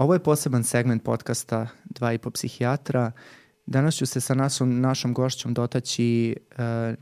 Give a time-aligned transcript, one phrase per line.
[0.00, 3.12] Ovo je poseban segment podcasta Dva i po psihijatra.
[3.66, 6.94] Danas ću se sa našom, našom gošćom dotaći uh,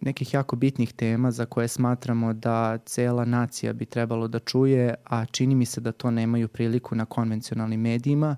[0.00, 5.26] nekih jako bitnih tema za koje smatramo da cela nacija bi trebalo da čuje, a
[5.26, 8.36] čini mi se da to nemaju priliku na konvencionalnim medijima.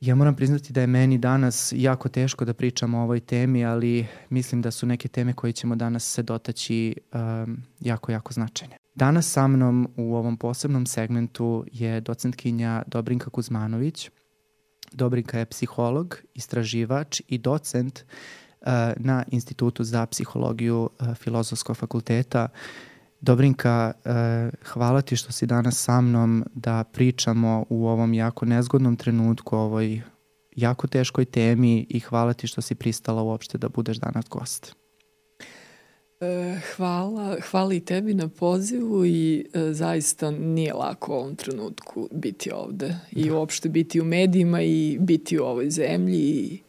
[0.00, 4.06] Ja moram priznati da je meni danas jako teško da pričam o ovoj temi, ali
[4.30, 8.76] mislim da su neke teme koje ćemo danas se dotaći um, jako, jako značajne.
[8.94, 14.10] Danas sa mnom u ovom posebnom segmentu je docentkinja Dobrinka Kuzmanović.
[14.92, 18.04] Dobrinka je psiholog, istraživač i docent
[18.60, 22.48] uh, na Institutu za psihologiju uh, Filozofskog fakulteta.
[23.20, 24.12] Dobrinka, uh,
[24.72, 30.02] hvala ti što si danas sa mnom da pričamo u ovom jako nezgodnom trenutku, ovoj
[30.56, 34.74] jako teškoj temi i hvala ti što si pristala uopšte da budeš danas gost.
[36.20, 42.08] E, hvala, hvala i tebi na pozivu i e, zaista nije lako u ovom trenutku
[42.12, 43.34] biti ovde i da.
[43.34, 46.60] uopšte biti u medijima i biti u ovoj zemlji i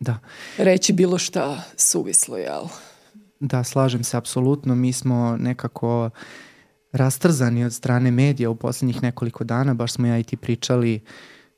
[0.00, 0.18] da.
[0.58, 2.62] reći bilo šta suvislo, jel?
[2.62, 2.89] Da,
[3.64, 4.74] slažem se apsolutno.
[4.74, 6.10] Mi smo nekako
[6.92, 11.00] rastrzani od strane medija u poslednjih nekoliko dana, baš smo ja i ti pričali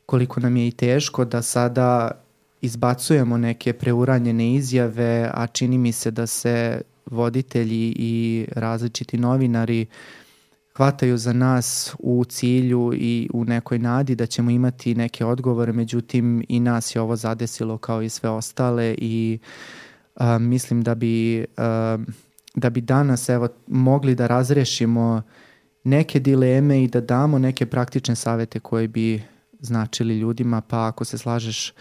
[0.06, 2.10] koliko nam je i teško da sada
[2.60, 9.86] izbacujemo neke preuranjene izjave, a čini mi se da se voditelji i različiti novinari
[10.76, 16.44] hvataju za nas u cilju i u nekoj nadi da ćemo imati neke odgovore, međutim
[16.48, 19.38] i nas je ovo zadesilo kao i sve ostale i
[20.14, 21.98] a, mislim da bi, a,
[22.54, 25.22] da bi danas evo, mogli da razrešimo
[25.84, 29.22] neke dileme i da damo neke praktične savete koje bi
[29.60, 31.72] značili ljudima, pa ako se slažeš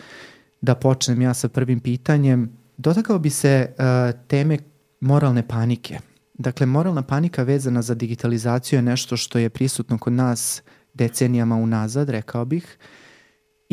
[0.61, 4.57] da počnem ja sa prvim pitanjem, dotakao bi se uh, teme
[4.99, 5.99] moralne panike.
[6.33, 10.61] Dakle, moralna panika vezana za digitalizaciju je nešto što je prisutno kod nas
[10.93, 12.77] decenijama unazad, rekao bih,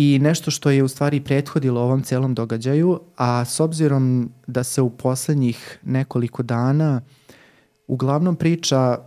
[0.00, 4.82] i nešto što je u stvari prethodilo ovom celom događaju, a s obzirom da se
[4.82, 7.00] u poslednjih nekoliko dana
[7.86, 8.98] uglavnom priča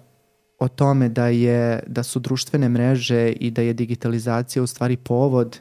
[0.59, 5.59] o tome da je da su društvene mreže i da je digitalizacija u stvari povod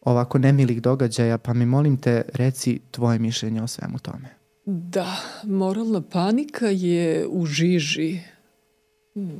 [0.00, 4.28] ovako nemilih događaja, pa mi molim te reci tvoje mišljenje o svemu tome.
[4.66, 8.20] Da, moralna panika je u žiži
[9.14, 9.30] hmm,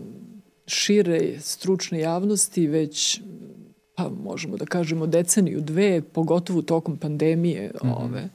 [0.66, 3.20] šire stručne javnosti već
[3.96, 8.04] pa možemo da kažemo deceniju, dve, pogotovo tokom pandemije mm -hmm.
[8.04, 8.28] ove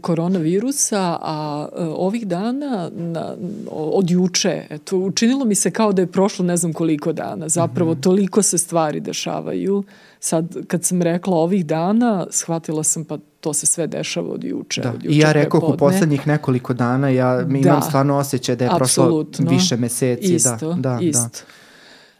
[0.00, 3.34] koronavirusa, a e, ovih dana, na,
[3.70, 7.48] od juče, eto, učinilo mi se kao da je prošlo ne znam koliko dana.
[7.48, 8.02] Zapravo, mm -hmm.
[8.02, 9.84] toliko se stvari dešavaju.
[10.20, 14.80] Sad, kad sam rekla ovih dana, shvatila sam pa to se sve dešava od juče.
[14.80, 14.90] Da.
[14.90, 17.68] Od juče I ja rekao u poslednjih nekoliko dana, ja mi da.
[17.68, 20.28] imam stvarno osjećaj da je prošlo više meseci.
[20.28, 21.28] Da, isto, da, da, isto.
[21.46, 21.61] Da.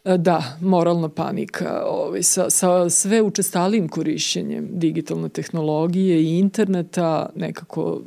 [0.05, 8.01] E, da, moralna panika ovaj, sa, sa sve učestalijim korišćenjem digitalne tehnologije i interneta nekako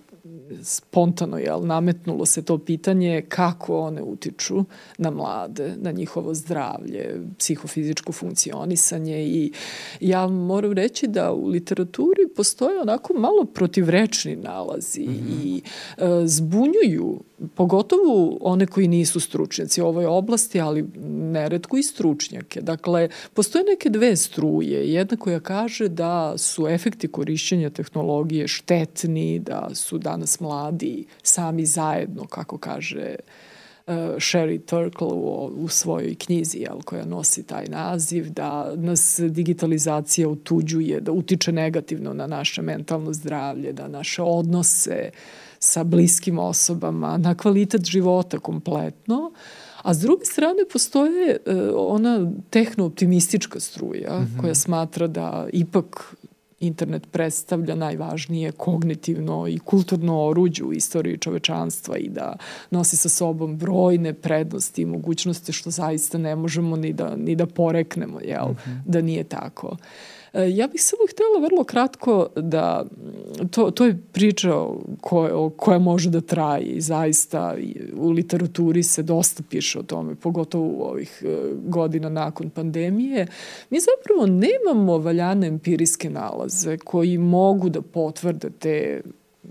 [0.61, 4.66] spontano jel, nametnulo se to pitanje kako one utiču
[4.97, 9.51] na mlade, na njihovo zdravlje, psihofizičko funkcionisanje i
[10.00, 15.45] ja moram reći da u literaturi postoje onako malo protivrečni nalazi mm -hmm.
[15.45, 15.62] i
[15.97, 17.19] e, zbunjuju
[17.56, 22.62] pogotovo one koji nisu stručnjaci u ovoj oblasti, ali neretko i stručnjake.
[22.62, 24.94] Dakle, postoje neke dve struje.
[24.94, 32.25] Jedna koja kaže da su efekti korišćenja tehnologije štetni, da su danas mladi sami zajedno,
[32.28, 33.54] kako kaže uh,
[33.88, 41.01] Sherry Turkle u, u svojoj knjizi jel, koja nosi taj naziv, da nas digitalizacija utuđuje,
[41.01, 45.09] da utiče negativno na naše mentalno zdravlje, da naše odnose
[45.59, 49.31] sa bliskim osobama, na kvalitet života kompletno,
[49.81, 54.41] a s druge strane postoje uh, ona tehno-optimistička struja mm -hmm.
[54.41, 56.16] koja smatra da ipak
[56.67, 62.35] internet predstavlja najvažnije kognitivno i kulturno oruđe u istoriji čovečanstva i da
[62.71, 67.45] nosi sa sobom brojne prednosti i mogućnosti što zaista ne možemo ni da, ni da
[67.45, 68.81] poreknemo, jel, mm -hmm.
[68.85, 69.67] da nije tako.
[69.67, 69.77] Uh,
[70.43, 72.85] ja bih samo htjela vrlo kratko da,
[73.51, 74.65] to, to je priča
[75.01, 77.55] koja, koja može da traje zaista
[77.97, 83.27] u literaturi se dosta piše o tome, pogotovo u ovih e, godina nakon pandemije.
[83.69, 89.01] Mi zapravo nemamo valjane empirijske nalaze koji mogu da potvrde te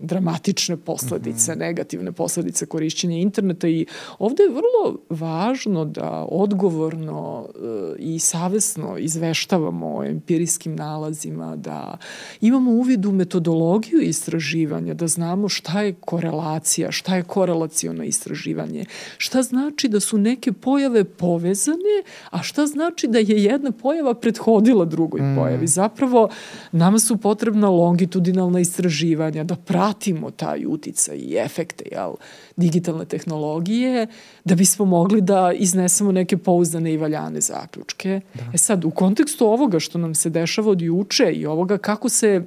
[0.03, 1.59] dramatične posledice, mm -hmm.
[1.59, 3.87] negativne posledice korišćenja interneta i
[4.19, 7.59] ovde je vrlo važno da odgovorno e,
[7.99, 11.99] i savesno izveštavamo o empirijskim nalazima, da
[12.41, 18.85] imamo uvid u metodologiju istraživanja, da znamo šta je korelacija, šta je korelacijono istraživanje,
[19.19, 24.85] šta znači da su neke pojave povezane, a šta znači da je jedna pojava prethodila
[24.85, 25.37] drugoj mm.
[25.37, 25.67] pojavi.
[25.67, 26.29] Zapravo,
[26.73, 32.13] nama su potrebna longitudinalna istraživanja, da pratimo taj uticaj i efekte jel,
[32.57, 34.07] digitalne tehnologije,
[34.45, 38.21] da bismo mogli da iznesemo neke pouzdane i valjane zaključke.
[38.35, 38.45] Da.
[38.55, 42.45] E sad, u kontekstu ovoga što nam se dešava od juče i ovoga kako se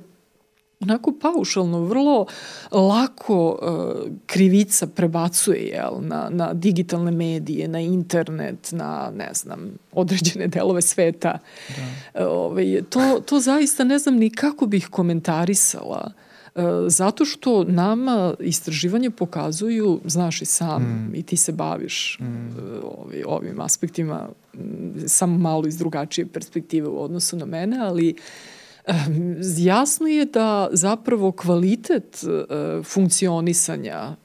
[0.79, 2.25] onako paušalno, vrlo
[2.71, 10.47] lako uh, krivica prebacuje jel, na, na digitalne medije, na internet, na, ne znam, određene
[10.47, 11.39] delove sveta.
[11.77, 12.25] Da.
[12.25, 16.03] Uh, ovaj, to, to zaista ne znam ni kako bih komentarisala.
[16.05, 16.26] Uh,
[16.87, 21.15] zato što nama istraživanje pokazuju, znaš i sam, mm.
[21.15, 22.25] i ti se baviš mm.
[22.83, 24.29] ovi, ovim aspektima,
[25.07, 28.17] samo malo iz drugačije perspektive u odnosu na mene, ali uh,
[29.57, 34.15] jasno je da zapravo kvalitet e, funkcionisanja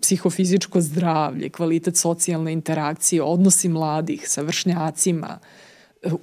[0.00, 5.65] psihofizičko zdravlje, kvalitet socijalne interakcije, odnosi mladih sa vršnjacima, e,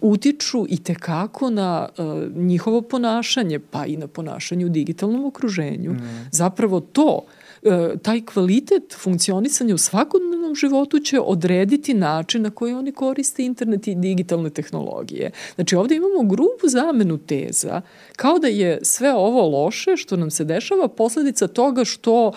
[0.01, 5.91] utiču i tekako na uh, njihovo ponašanje, pa i na ponašanje u digitalnom okruženju.
[5.91, 6.27] Mm.
[6.31, 7.25] Zapravo to
[7.65, 13.87] E, taj kvalitet funkcionisanja u svakodnevnom životu će odrediti način na koji oni koriste internet
[13.87, 15.31] i digitalne tehnologije.
[15.55, 17.81] Znači ovde imamo grubu zamenu teza
[18.15, 22.31] kao da je sve ovo loše što nam se dešava posledica toga što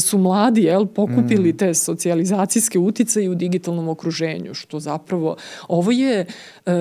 [0.00, 1.56] su mladi jel, pokupili mm.
[1.56, 5.36] te socijalizacijske uticaje u digitalnom okruženju, što zapravo
[5.68, 6.26] ovo je
[6.66, 6.72] uh,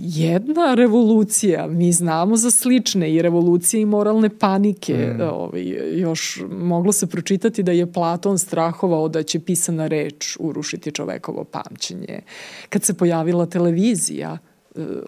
[0.00, 1.66] jedna revolucija.
[1.66, 4.94] Mi znamo za slične i revolucije i moralne panike.
[4.94, 5.20] Mm.
[5.20, 5.62] Ovaj,
[6.00, 12.20] još moglo se pročitati da je Platon strahovao da će pisana reč urušiti čovekovo pamćenje.
[12.68, 14.38] Kad se pojavila televizija,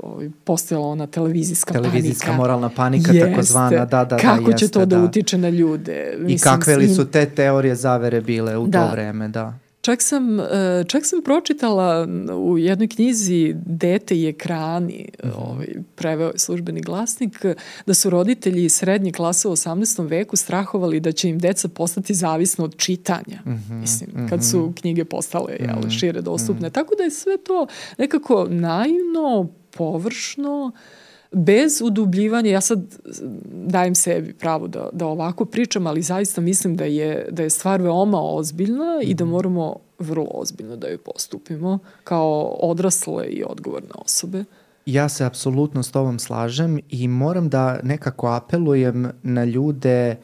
[0.02, 2.36] ovaj, postojala ona televizijska, televizijska panika.
[2.36, 3.30] moralna panika jeste.
[3.30, 6.14] takozvana, da, da, Kako da, jeste, će to da, da utiče na ljude?
[6.18, 8.86] Mislim, I kakve li su te teorije zavere bile u da.
[8.86, 9.58] to vreme, da.
[9.84, 15.32] Čak sam, e, čak sam pročitala u jednoj knjizi Dete i ekrani, mm -hmm.
[15.36, 17.44] ovaj, preveo je službeni glasnik,
[17.86, 20.08] da su roditelji srednje klase u 18.
[20.08, 23.40] veku strahovali da će im deca postati zavisno od čitanja.
[23.46, 23.80] Mm -hmm.
[23.80, 24.72] Mislim, kad su mhm.
[24.72, 25.90] knjige postale jel, mhm.
[25.90, 26.68] šire dostupne.
[26.68, 26.74] Mm -hmm.
[26.74, 27.66] Tako da je sve to
[27.98, 31.03] nekako naivno, površno, uh,
[31.34, 32.80] bez udubljivanja, ja sad
[33.52, 37.82] dajem sebi pravo da, da ovako pričam, ali zaista mislim da je, da je stvar
[37.82, 39.32] veoma ozbiljna i da mhm.
[39.32, 44.44] moramo vrlo ozbiljno da joj postupimo kao odrasle i odgovorne osobe.
[44.86, 50.16] Ja se apsolutno s tobom slažem i moram da nekako apelujem na ljude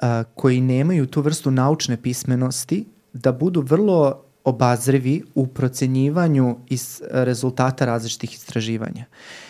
[0.00, 7.84] a, koji nemaju tu vrstu naučne pismenosti da budu vrlo obazrivi u procenjivanju iz rezultata
[7.84, 9.04] različitih istraživanja.
[9.10, 9.47] Uh,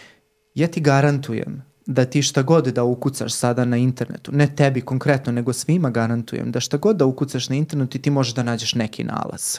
[0.61, 5.33] ja ti garantujem da ti šta god da ukucaš sada na internetu, ne tebi konkretno,
[5.33, 9.05] nego svima garantujem da šta god da ukucaš na internetu ti možeš da nađeš neki
[9.05, 9.59] nalaz.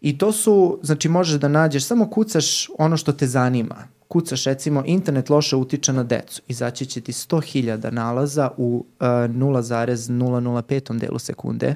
[0.00, 3.88] I to su, znači možeš da nađeš, samo kucaš ono što te zanima.
[4.08, 6.42] Kucaš recimo internet loše utiče na decu.
[6.48, 11.74] Izaći će ti 100.000 nalaza u uh, 0,005 delu sekunde.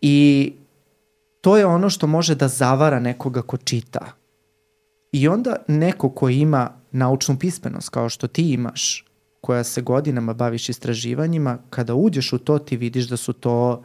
[0.00, 0.52] I
[1.40, 4.12] to je ono što može da zavara nekoga ko čita.
[5.12, 9.04] I onda neko ko ima naučnu pismenost kao što ti imaš,
[9.40, 13.84] koja se godinama baviš istraživanjima, kada uđeš u to ti vidiš da su to,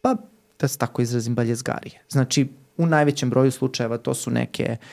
[0.00, 0.16] pa
[0.60, 2.02] da se tako izrazim, baljezgarije.
[2.08, 4.86] Znači, u najvećem broju slučajeva to su neke uh,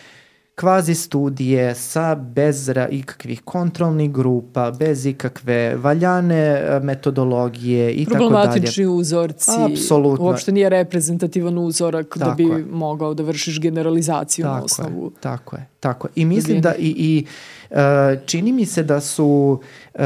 [0.55, 8.29] kvazi studije sa bez ikakvih kontrolnih grupa, bez ikakve valjane e, metodologije i tako dalje.
[8.29, 9.51] Problematični uzorci.
[9.71, 10.25] Apsolutno.
[10.25, 12.65] Uopšte nije reprezentativan uzorak da tako da bi je.
[12.65, 15.05] mogao da vršiš generalizaciju tako na osnovu.
[15.05, 16.11] Je, tako je, tako je.
[16.15, 17.25] I mislim da i, i
[17.69, 17.77] uh,
[18.25, 19.59] čini mi se da su
[19.93, 20.01] uh,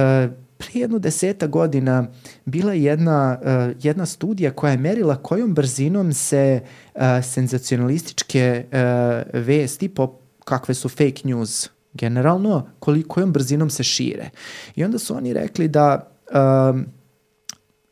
[0.57, 2.07] prije jednu deseta godina
[2.45, 6.59] bila jedna, uh, jedna studija koja je merila kojom brzinom se
[6.95, 14.29] uh, senzacionalističke uh, vesti po kakve su fake news generalno, kolikojom brzinom se šire.
[14.75, 16.11] I onda su oni rekli da
[16.71, 16.85] um,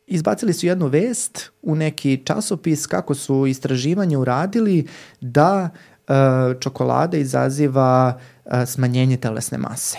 [0.08, 4.88] izbacili su jednu vest u neki časopis kako su istraživanje uradili
[5.22, 6.16] da uh,
[6.60, 9.98] čokolada izaziva uh, smanjenje telesne mase.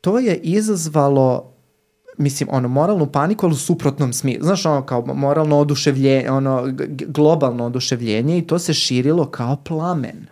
[0.00, 1.54] To je izazvalo
[2.18, 4.44] mislim, ono, moralnu paniku, ali u suprotnom smislu.
[4.44, 6.62] Znaš, ono, kao moralno oduševljenje, ono,
[7.06, 10.26] globalno oduševljenje i to se širilo kao plamen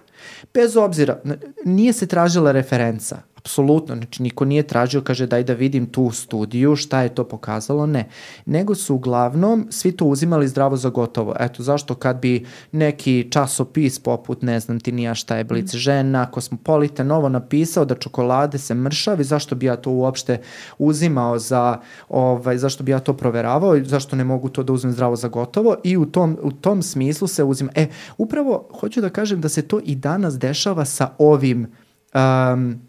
[0.54, 1.20] bez obzira,
[1.64, 6.76] nije se tražila referenca, apsolutno, znači niko nije tražio, kaže daj da vidim tu studiju,
[6.76, 8.08] šta je to pokazalo, ne.
[8.46, 11.34] Nego su uglavnom svi to uzimali zdravo za gotovo.
[11.40, 15.78] Eto, zašto kad bi neki časopis poput, ne znam ti nija šta je Blic mm.
[15.78, 20.40] žena, Kosmopolita novo napisao da čokolade se mršavi, zašto bi ja to uopšte
[20.78, 25.16] uzimao za, ovaj, zašto bi ja to proveravao, zašto ne mogu to da uzmem zdravo
[25.16, 27.70] za gotovo i u tom, u tom smislu se uzima.
[27.74, 27.86] E,
[28.18, 31.66] upravo hoću da kažem da se to i danas dešava sa ovim
[32.14, 32.80] um,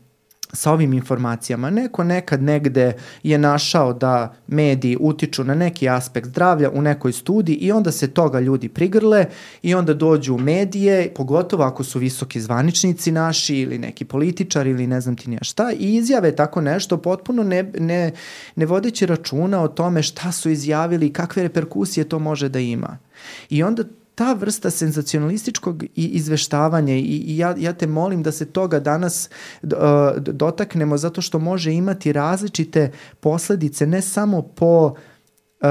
[0.54, 1.70] sa ovim informacijama.
[1.70, 7.56] Neko nekad negde je našao da mediji utiču na neki aspekt zdravlja u nekoj studiji
[7.56, 9.26] i onda se toga ljudi prigrle
[9.62, 14.88] i onda dođu u medije, pogotovo ako su visoki zvaničnici naši ili neki političar ili
[14.88, 18.12] ne znam ti nija šta i izjave tako nešto potpuno ne, ne,
[18.56, 22.98] ne vodeći računa o tome šta su izjavili i kakve reperkusije to može da ima.
[23.50, 23.84] I onda
[24.18, 29.30] ta vrsta senzacionalističkog i izveštavanja i, i ja, ja te molim da se toga danas
[29.62, 29.70] uh,
[30.18, 34.94] dotaknemo zato što može imati različite posledice ne samo po
[35.62, 35.68] Uh,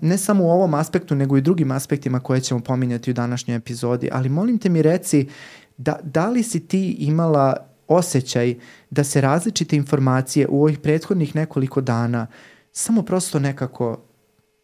[0.00, 4.08] ne samo u ovom aspektu, nego i drugim aspektima koje ćemo pominjati u današnjoj epizodi,
[4.12, 5.28] ali molim te mi reci
[5.76, 7.56] da, da li si ti imala
[7.88, 8.54] osjećaj
[8.90, 12.26] da se različite informacije u ovih prethodnih nekoliko dana
[12.72, 14.00] samo prosto nekako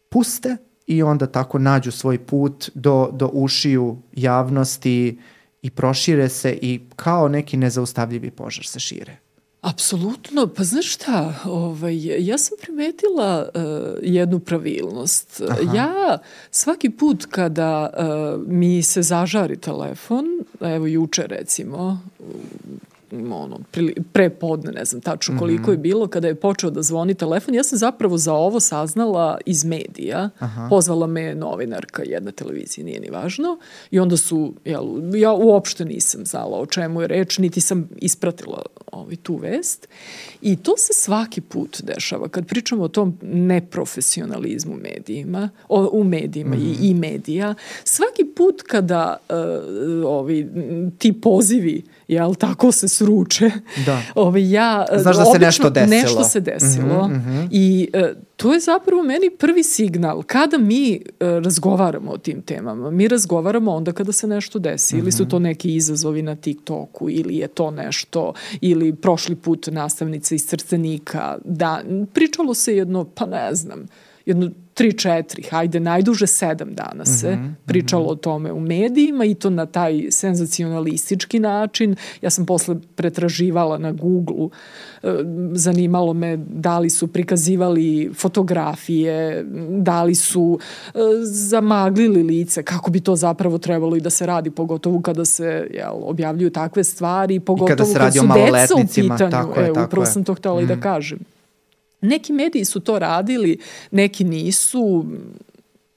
[0.09, 5.19] puste i onda tako nađu svoj put do, do ušiju javnosti
[5.61, 9.17] i prošire se i kao neki nezaustavljivi požar se šire.
[9.65, 13.61] Apsolutno, pa znaš šta, ovaj, ja sam primetila uh,
[14.01, 15.41] jednu pravilnost.
[15.49, 15.75] Aha.
[15.75, 16.17] Ja
[16.51, 20.25] svaki put kada uh, mi se zažari telefon,
[20.61, 21.99] evo juče recimo,
[23.31, 23.59] ono,
[24.13, 25.71] pre podne, ne znam tačno koliko mm -hmm.
[25.71, 29.65] je bilo, kada je počeo da zvoni telefon, ja sam zapravo za ovo saznala iz
[29.65, 30.29] medija.
[30.39, 30.67] Aha.
[30.69, 33.57] Pozvala me novinarka jedne televizije, nije ni važno.
[33.91, 38.61] I onda su, jel, ja uopšte nisam znala o čemu je reč, niti sam ispratila
[38.91, 39.87] ovaj, tu vest.
[40.41, 42.27] I to se svaki put dešava.
[42.27, 46.69] Kad pričamo o tom neprofesionalizmu medijima, o, u medijima mm -hmm.
[46.69, 46.83] i, mhm.
[46.83, 49.35] i medija, svaki put kada uh,
[50.05, 50.49] ovi,
[50.97, 53.51] ti pozivi jel, tako se sruče.
[53.85, 54.01] Da.
[54.15, 56.01] Ove, ja, Znaš da se nešto desilo.
[56.01, 57.07] Nešto se desilo.
[57.07, 57.47] Mm -hmm, mm -hmm.
[57.51, 60.23] I uh, to je zapravo meni prvi signal.
[60.23, 64.95] Kada mi uh, razgovaramo o tim temama, mi razgovaramo onda kada se nešto desi.
[64.95, 65.01] Mm -hmm.
[65.01, 65.29] Ili su mhm.
[65.29, 71.37] to neki izazovi na TikToku, ili je to nešto, ili prošli put nastavnica iz Crcenika.
[71.45, 71.81] Da,
[72.13, 73.85] pričalo se jedno, pa ne znam,
[74.25, 78.11] jedno tri, četiri, hajde, najduže sedam dana se mm -hmm, pričalo mm -hmm.
[78.11, 81.95] o tome u medijima i to na taj senzacionalistički način.
[82.21, 84.47] Ja sam posle pretraživala na Google,
[85.03, 85.07] e,
[85.53, 90.59] zanimalo me da li su prikazivali fotografije, da li su
[90.93, 95.67] e, zamaglili lice, kako bi to zapravo trebalo i da se radi, pogotovo kada se
[95.73, 99.31] jel, objavljuju takve stvari, pogotovo I kada, se kada su deca u pitanju.
[99.31, 100.11] Tako je, e, tako upravo je.
[100.11, 100.63] sam to htela mm.
[100.63, 100.81] i da mhm.
[100.81, 101.19] kažem.
[102.05, 103.59] Neki mediji su to radili,
[103.91, 105.05] neki nisu,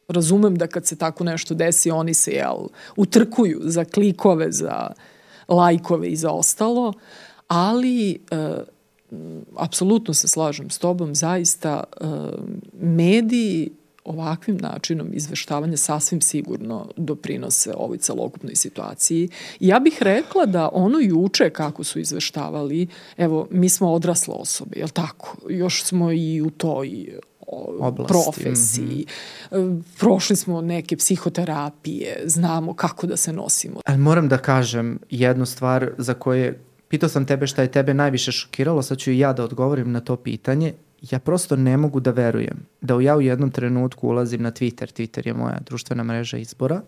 [0.09, 4.91] razumem da kad se tako nešto desi, oni se jel, utrkuju za klikove, za
[5.49, 6.93] lajkove i za ostalo,
[7.49, 8.17] ali e,
[9.57, 12.05] apsolutno se slažem s tobom, zaista e,
[12.81, 13.71] mediji
[14.09, 19.29] ovakvim načinom izveštavanja sasvim sigurno doprinose ovoj celokupnoj situaciji.
[19.61, 22.87] ja bih rekla da ono juče kako su izveštavali,
[23.17, 25.37] evo, mi smo odrasle osobe, jel tako?
[25.49, 27.19] Još smo i u toj
[27.81, 28.13] Oblasti.
[28.13, 29.07] profesiji.
[29.53, 29.83] Mm -hmm.
[29.99, 33.81] Prošli smo neke psihoterapije, znamo kako da se nosimo.
[33.87, 38.33] Ali moram da kažem jednu stvar za koje pitao sam tebe šta je tebe najviše
[38.33, 42.11] šokiralo, sad ću i ja da odgovorim na to pitanje ja prosto ne mogu da
[42.11, 46.83] verujem da ja u jednom trenutku ulazim na Twitter, Twitter je moja društvena mreža izbora,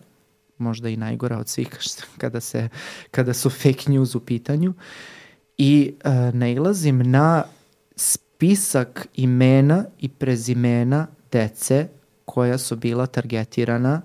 [0.57, 1.67] možda i najgora od svih
[2.21, 2.69] kada, se,
[3.11, 4.73] kada su fake news u pitanju
[5.57, 7.43] i uh, nailazim na
[7.95, 11.87] spisak imena i prezimena dece
[12.25, 14.01] koja su bila targetirana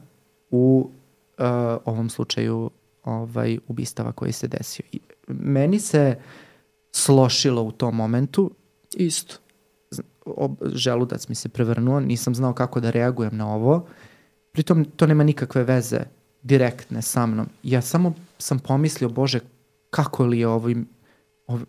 [0.50, 0.90] u
[1.38, 1.44] uh,
[1.84, 2.70] ovom slučaju
[3.04, 4.84] ovaj ubistava koji se desio.
[4.92, 6.18] I meni se
[6.92, 8.50] slošilo u tom momentu.
[8.94, 9.36] Isto
[10.26, 13.86] ob, želudac mi se prevrnuo, nisam znao kako da reagujem na ovo.
[14.52, 16.00] Pritom to nema nikakve veze
[16.42, 17.46] direktne sa mnom.
[17.62, 19.40] Ja samo sam pomislio, Bože,
[19.90, 20.88] kako li je ovim,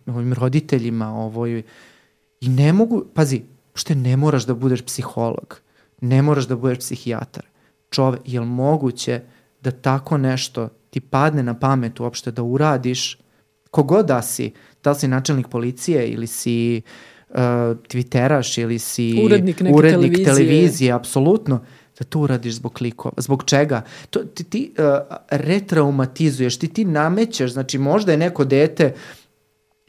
[0.06, 1.62] ovim roditeljima, ovoj...
[2.40, 3.42] I ne mogu, pazi,
[3.74, 5.60] što ne moraš da budeš psiholog,
[6.00, 7.46] ne moraš da budeš psihijatar.
[7.90, 9.20] Čove, je li moguće
[9.60, 13.18] da tako nešto ti padne na pamet uopšte da uradiš,
[13.70, 14.52] kogod da si,
[14.84, 17.36] da li si načelnik policije ili si uh, uh,
[17.88, 21.60] twitteraš ili si urednik, neke urednik televizije, televizije apsolutno,
[21.98, 23.14] da to uradiš zbog klikova.
[23.16, 23.82] Zbog čega?
[24.10, 28.94] To, ti ti uh, retraumatizuješ, ti ti namećeš, znači možda je neko dete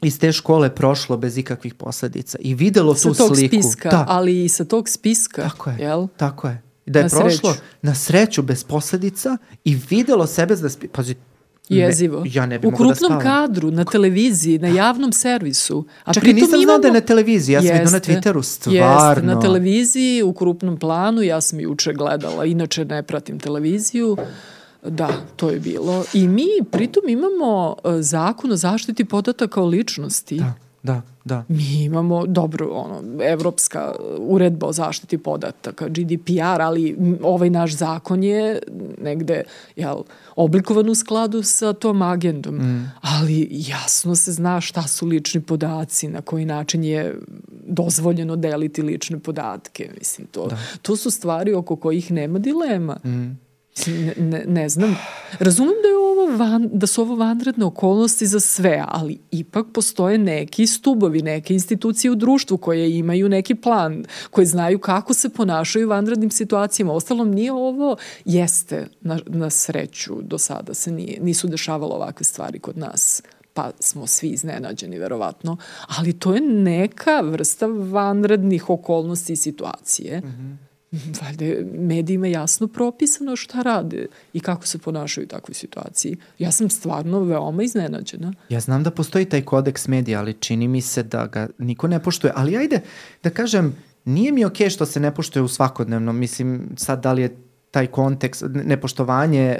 [0.02, 3.56] iz te škole prošlo bez ikakvih posledica i videlo sa tu tog sliku.
[3.62, 6.06] spiska, da, ali i sa tog spiska, tako je, jel?
[6.16, 6.62] tako je.
[6.86, 7.64] Da je Na prošlo sreću.
[7.82, 10.88] na sreću bez posledica i videlo sebe da spi...
[10.88, 11.14] Pazi,
[11.70, 12.22] ne- Jezivo.
[12.26, 13.20] ja ne bi U da krupnom spavam.
[13.20, 15.84] kadru, na televiziji, na javnom servisu.
[16.04, 18.36] A pritom nisam znao da je imamo- na televiziji, ja sam vidio na Jeste, Twitteru,
[18.36, 19.34] Jeste, stvarno.
[19.34, 24.16] na televiziji, u krupnom planu, ja sam juče gledala, inače ne pratim televiziju,
[24.82, 26.04] Da, to je bilo.
[26.14, 30.38] I mi pritom imamo e, zakon o zaštiti podataka o ličnosti.
[30.38, 31.44] Da, da, da.
[31.48, 38.58] Mi imamo dobro, ono, evropska uredba o zaštiti podataka, GDPR, ali ovaj naš zakon je
[39.02, 39.42] negde
[39.76, 39.96] jel,
[40.36, 42.54] oblikovan u skladu sa tom agendom.
[42.54, 42.92] Mm.
[43.00, 47.18] Ali jasno se zna šta su lični podaci, na koji način je
[47.66, 49.90] dozvoljeno deliti lične podatke.
[49.98, 50.58] Mislim, to, da.
[50.82, 52.96] to su stvari oko kojih nema dilema.
[53.04, 53.49] Mm.
[53.86, 54.96] Ne, ne, ne znam.
[55.38, 60.18] Razumem da je ovo van, da su ovo vanredne okolnosti za sve, ali ipak postoje
[60.18, 65.86] neki stubovi, neke institucije u društvu koje imaju neki plan, koje znaju kako se ponašaju
[65.86, 66.92] u vanrednim situacijama.
[66.92, 72.58] Ostalom, nije ovo, jeste, na, na sreću do sada se nije, nisu dešavalo ovakve stvari
[72.58, 73.22] kod nas
[73.54, 75.56] pa smo svi iznenađeni verovatno,
[75.98, 80.20] ali to je neka vrsta vanrednih okolnosti i situacije.
[80.20, 80.69] Mm -hmm
[81.22, 86.16] valjda medijima jasno propisano šta rade i kako se ponašaju u takvoj situaciji.
[86.38, 88.32] Ja sam stvarno veoma iznenađena.
[88.48, 92.02] Ja znam da postoji taj kodeks medija, ali čini mi se da ga niko ne
[92.02, 92.32] poštuje.
[92.36, 92.80] Ali ajde
[93.22, 96.18] da kažem, nije mi okej okay što se ne poštuje u svakodnevnom.
[96.18, 97.36] Mislim, sad da li je
[97.70, 99.58] taj kontekst, nepoštovanje e,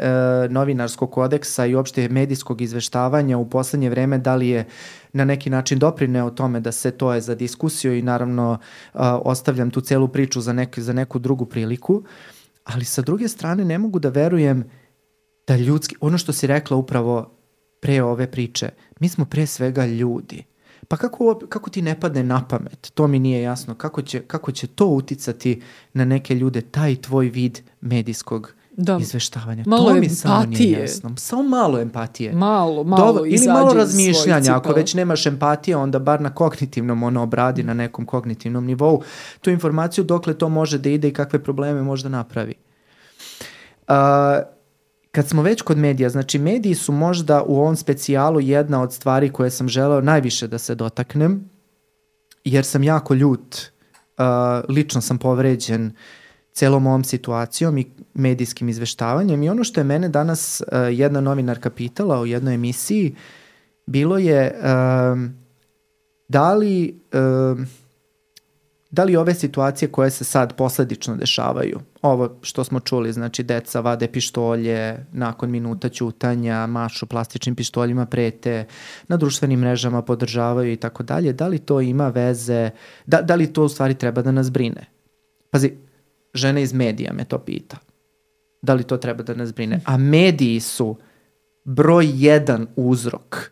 [0.51, 4.65] novinarskog kodeksa i uopšte medijskog izveštavanja u poslednje vreme, da li je
[5.13, 8.59] na neki način doprineo tome da se to je za diskusiju i naravno
[8.93, 12.03] a, ostavljam tu celu priču za, nek, za neku drugu priliku,
[12.65, 14.65] ali sa druge strane ne mogu da verujem
[15.47, 17.31] da ljudski, ono što si rekla upravo
[17.81, 18.69] pre ove priče,
[19.01, 20.45] mi smo pre svega ljudi.
[20.91, 22.91] Pa kako, kako ti ne padne na pamet?
[22.95, 23.75] To mi nije jasno.
[23.75, 28.99] Kako će, kako će to uticati na neke ljude, taj tvoj vid medijskog da.
[29.01, 29.65] izveštavanja.
[29.67, 31.17] Malo to mi samo nije jasno.
[31.17, 32.33] Samo malo empatije.
[32.33, 34.57] Malo, malo Dovo, Ili malo razmišljanja.
[34.57, 39.03] Ako već nemaš empatije, onda bar na kognitivnom ono obradi, na nekom kognitivnom nivou
[39.41, 42.55] tu informaciju dokle to može da ide i kakve probleme može da napravi.
[43.89, 43.95] Uh,
[45.11, 49.33] kad smo već kod medija, znači mediji su možda u ovom specijalu jedna od stvari
[49.33, 51.51] koje sam želeo najviše da se dotaknem,
[52.45, 53.57] jer sam jako ljut,
[54.19, 54.25] uh,
[54.69, 55.93] lično sam povređen
[56.53, 61.71] celom ovom situacijom i medijskim izveštavanjem i ono što je mene danas uh, jedna novinarka
[61.71, 63.17] pitala u jednoj emisiji
[63.87, 65.31] bilo je uh,
[66.29, 67.61] da li uh,
[68.91, 73.81] da li ove situacije koje se sad posledično dešavaju, ovo što smo čuli, znači deca
[73.81, 78.67] vade pištolje, nakon minuta ćutanja, mašu plastičnim pištoljima, prete,
[79.09, 82.71] na društvenim mrežama podržavaju i tako dalje, da li to ima veze,
[83.07, 84.87] da, da li to u stvari treba da nas brine?
[85.51, 85.73] Pazi,
[86.35, 87.77] žena iz medija me to pita.
[88.63, 89.81] Da li to treba da nas brine?
[89.85, 90.97] A mediji su
[91.65, 93.51] broj jedan uzrok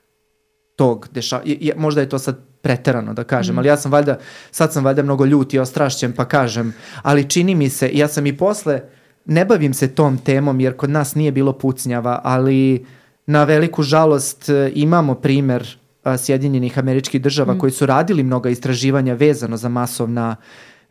[0.77, 1.55] tog dešavanja.
[1.77, 3.59] Možda je to sad preterano da kažem, mm.
[3.59, 4.19] ali ja sam valjda,
[4.51, 8.27] sad sam valjda mnogo ljut i ostrašćen pa kažem, ali čini mi se, ja sam
[8.27, 8.83] i posle,
[9.25, 12.87] ne bavim se tom temom jer kod nas nije bilo pucnjava, ali
[13.27, 15.79] na veliku žalost imamo primer
[16.19, 17.59] Sjedinjenih američkih država mm.
[17.59, 20.37] koji su radili mnoga istraživanja vezano za masovna,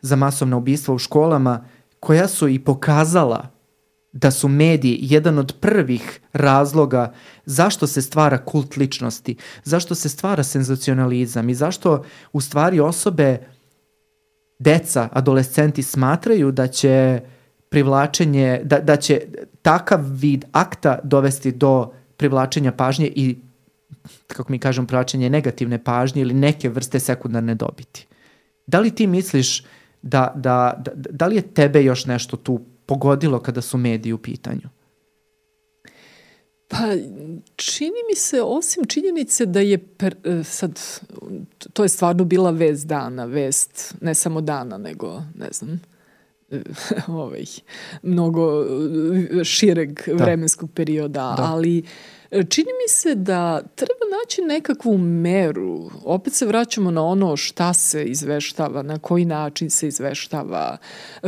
[0.00, 1.64] za masovna ubistva u školama,
[2.00, 3.57] koja su i pokazala
[4.12, 7.12] da su mediji jedan od prvih razloga
[7.46, 13.38] zašto se stvara kult ličnosti, zašto se stvara senzacionalizam i zašto u stvari osobe,
[14.58, 17.20] deca, adolescenti smatraju da će
[17.68, 19.20] privlačenje, da, da će
[19.62, 23.38] takav vid akta dovesti do privlačenja pažnje i
[24.26, 28.06] kako mi kažem, privlačenje negativne pažnje ili neke vrste sekundarne dobiti.
[28.66, 29.64] Da li ti misliš
[30.02, 34.18] da, da, da, da li je tebe još nešto tu pogodilo kada su mediji u
[34.18, 34.68] pitanju?
[36.68, 36.78] Pa,
[37.56, 40.80] čini mi se, osim činjenice da je, per, sad,
[41.72, 45.80] to je stvarno bila vest dana, vest ne samo dana, nego, ne znam,
[47.08, 47.44] ovaj,
[48.02, 48.64] mnogo
[49.44, 50.24] šireg da.
[50.24, 51.42] vremenskog perioda, da.
[51.42, 51.82] ali
[52.30, 55.90] čini mi se da treba naći nekakvu meru.
[56.04, 60.76] Opet se vraćamo na ono šta se izveštava, na koji način se izveštava,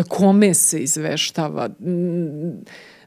[0.09, 1.69] kome se izveštava.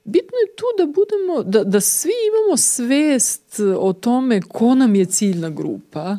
[0.06, 5.06] Bitno je tu da budemo, da, da svi imamo svest o tome ko nam je
[5.06, 6.18] ciljna grupa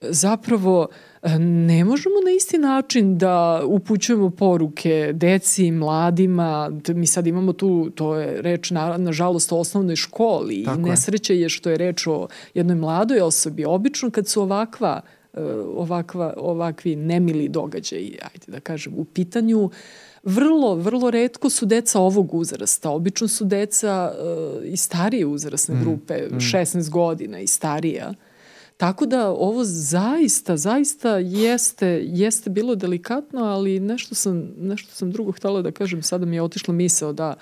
[0.00, 7.52] zapravo e, ne možemo na isti način da upućujemo poruke deci, mladima, mi sad imamo
[7.52, 11.78] tu, to je reč na, nažalost o osnovnoj školi Tako i nesreće je što je
[11.78, 13.64] reč o jednoj mladoj osobi.
[13.64, 15.00] Obično kad su ovakva
[15.34, 15.40] e,
[15.76, 19.70] ovakva, ovakvi nemili događaji, ajde da kažem, u pitanju,
[20.22, 22.90] vrlo, vrlo redko su deca ovog uzrasta.
[22.90, 26.34] Obično su deca uh, i starije uzrasne mm, grupe, mm.
[26.34, 28.14] 16 godina i starija.
[28.76, 35.32] Tako da ovo zaista, zaista jeste, jeste bilo delikatno, ali nešto sam, nešto sam drugo
[35.32, 37.34] htela da kažem, sada mi je otišla misao da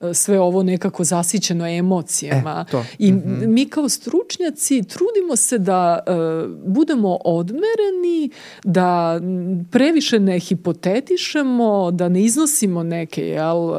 [0.00, 2.64] e, sve ovo nekako zasićeno emocijama.
[2.68, 2.84] E, to.
[2.98, 3.46] I mm -hmm.
[3.46, 8.30] mi kao stručnjaci trudimo se da uh, budemo odmereni,
[8.64, 9.20] da
[9.70, 13.70] previše ne hipotetišemo, da ne iznosimo neke jel,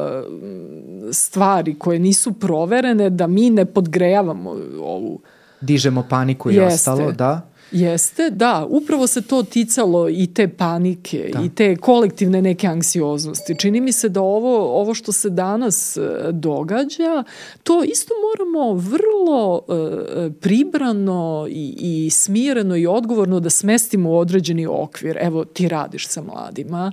[1.12, 5.20] stvari koje nisu proverene, da mi ne podgrejavamo ovu
[5.60, 6.74] dižemo paniku i Jeste.
[6.74, 7.50] ostalo, da.
[7.72, 11.40] Jeste, da, upravo se to ticalo i te panike da.
[11.44, 13.58] i te kolektivne neke anksioznosti.
[13.58, 16.00] Čini mi se da ovo, ovo što se danas e,
[16.32, 17.24] događa,
[17.62, 24.66] to isto moramo vrlo uh, pribrano i, i smireno i odgovorno da smestimo u određeni
[24.66, 25.18] okvir.
[25.20, 26.92] Evo, ti radiš sa mladima.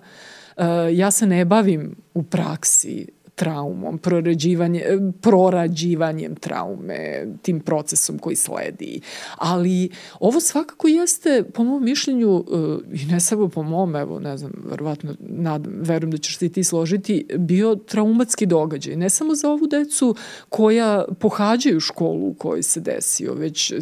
[0.57, 4.83] Uh, ja se ne bavim u praksi traumom, prorađivanje,
[5.21, 9.01] prorađivanjem traume, tim procesom koji sledi.
[9.37, 14.37] Ali ovo svakako jeste, po mom mišljenju, eh, i ne samo po mom, evo, ne
[14.37, 18.95] znam, verovatno, nadam, verujem da ćeš se i ti složiti, bio traumatski događaj.
[18.95, 20.15] Ne samo za ovu decu
[20.49, 23.73] koja pohađaju školu u kojoj se desio, već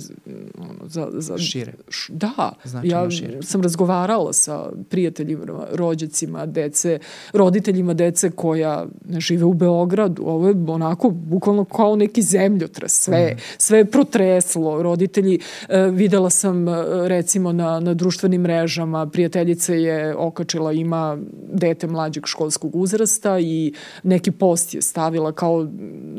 [0.58, 1.38] ono, za, za...
[1.38, 1.74] Šire.
[1.89, 3.41] Š, da, Značajno ja šire.
[3.41, 7.00] sam razgovarala sa prijateljima, rođacima, dece,
[7.34, 10.23] roditeljima dece koja ne žive u Beogradu.
[10.25, 13.03] Ovo je onako bukvalno kao neki zemljotres.
[13.03, 13.39] Sve, mm.
[13.58, 14.84] sve je protreslo.
[14.84, 16.73] Roditelji, e, videla sam e,
[17.08, 21.17] recimo na, na društvenim mrežama, prijateljica je okačila, ima
[21.53, 25.67] dete mlađeg školskog uzrasta i neki post je stavila kao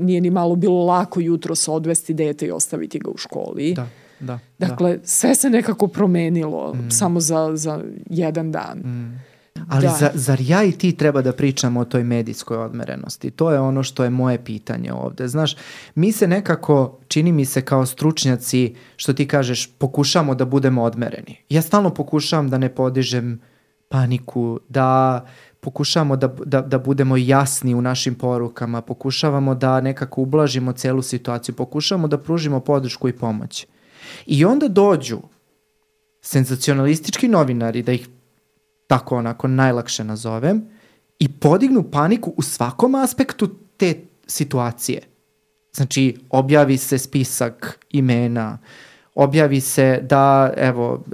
[0.00, 3.74] nije ni malo bilo lako jutro se odvesti dete i ostaviti ga u školi.
[3.74, 3.86] Da.
[4.20, 5.06] Da, dakle, da.
[5.06, 6.90] sve se nekako promenilo mm.
[6.90, 8.78] samo za, za jedan dan.
[8.78, 9.20] Mm.
[9.69, 9.97] Ali da.
[10.01, 13.31] za, zar ja i ti treba da pričamo o toj medijskoj odmerenosti?
[13.31, 15.29] To je ono što je moje pitanje ovde.
[15.29, 15.57] Znaš,
[15.95, 21.37] mi se nekako, čini mi se kao stručnjaci, što ti kažeš, pokušamo da budemo odmereni.
[21.49, 23.40] Ja stalno pokušavam da ne podižem
[23.88, 25.25] paniku, da
[25.61, 31.55] pokušavamo da, da, da budemo jasni u našim porukama, pokušavamo da nekako ublažimo celu situaciju,
[31.55, 33.66] pokušavamo da pružimo podršku i pomoć.
[34.27, 35.19] I onda dođu
[36.21, 38.09] senzacionalistički novinari da ih
[38.87, 40.68] tako onako najlakše nazovem,
[41.18, 43.94] i podignu paniku u svakom aspektu te
[44.27, 45.03] situacije.
[45.77, 48.59] Znači, objavi se spisak imena,
[49.14, 51.05] objavi se da, evo,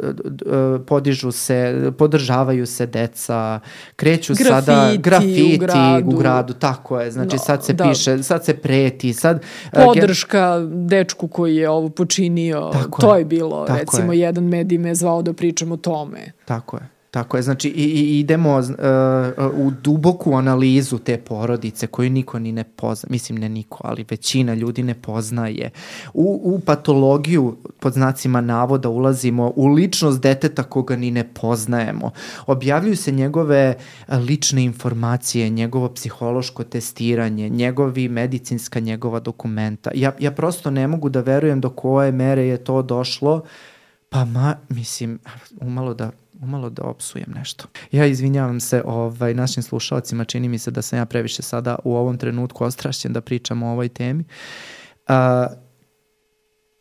[0.87, 3.61] podižu se, podržavaju se deca,
[3.97, 6.11] kreću grafiti sada grafiti u gradu.
[6.11, 7.85] u gradu, tako je, znači no, sad se da.
[7.85, 9.43] piše, sad se preti, sad...
[9.73, 10.87] Podrška gen...
[10.87, 14.21] dečku koji je ovo počinio, tako to je, je bilo, recimo, je.
[14.21, 16.33] jedan medij me zvao da pričam o tome.
[16.45, 16.92] Tako je.
[17.13, 18.65] Tako je, znači i, i idemo uh,
[19.55, 24.55] u duboku analizu te porodice koju niko ni ne pozna, mislim ne niko, ali većina
[24.55, 25.71] ljudi ne poznaje.
[26.15, 32.11] U, u patologiju pod znacima navoda ulazimo u ličnost deteta koga ni ne poznajemo.
[32.47, 33.75] Objavljuju se njegove
[34.29, 39.91] lične informacije, njegovo psihološko testiranje, njegovi medicinska njegova dokumenta.
[39.95, 43.43] Ja, ja prosto ne mogu da verujem do koje mere je to došlo,
[44.09, 45.19] pa ma, mislim,
[45.61, 46.11] umalo da
[46.43, 47.65] umalo da opsujem nešto.
[47.93, 51.97] Ja izvinjavam se ovaj, našim slušalcima, čini mi se da sam ja previše sada u
[51.97, 54.25] ovom trenutku ostrašćen da pričam o ovoj temi.
[55.09, 55.15] Uh,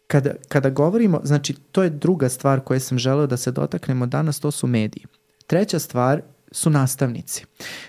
[0.07, 4.39] kada, kada govorimo, znači to je druga stvar koju sam želeo da se dotaknemo danas,
[4.39, 5.05] to su mediji.
[5.47, 6.21] Treća stvar
[6.51, 7.45] su nastavnici.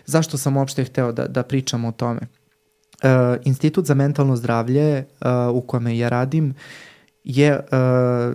[0.06, 2.20] Zašto sam uopšte hteo da, da pričam o tome?
[2.20, 3.08] Uh,
[3.44, 6.54] Institut za mentalno zdravlje uh, u kome ja radim
[7.24, 8.34] je uh,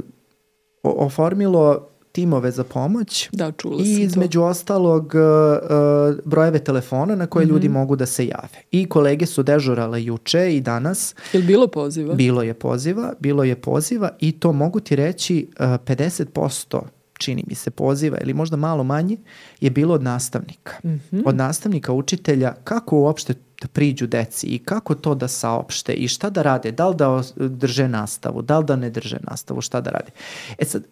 [0.84, 4.45] oformilo timove za pomoć da, čula i između to.
[4.45, 7.51] ostalog uh, brojeve telefona na koje mm -hmm.
[7.51, 8.62] ljudi mogu da se jave.
[8.71, 11.15] I kolege su dežurale juče i danas.
[11.34, 12.15] Je bilo poziva?
[12.15, 16.80] Bilo je poziva, bilo je poziva i to mogu ti reći uh, 50%
[17.17, 19.17] čini mi se poziva ili možda malo manje
[19.62, 20.73] je bilo od nastavnika.
[20.84, 21.23] Mm -hmm.
[21.25, 26.30] Od nastavnika, učitelja, kako uopšte da priđu deci i kako to da saopšte i šta
[26.30, 29.89] da rade, da li da drže nastavu, da li da ne drže nastavu, šta da
[29.89, 30.12] rade.
[30.58, 30.84] E sad,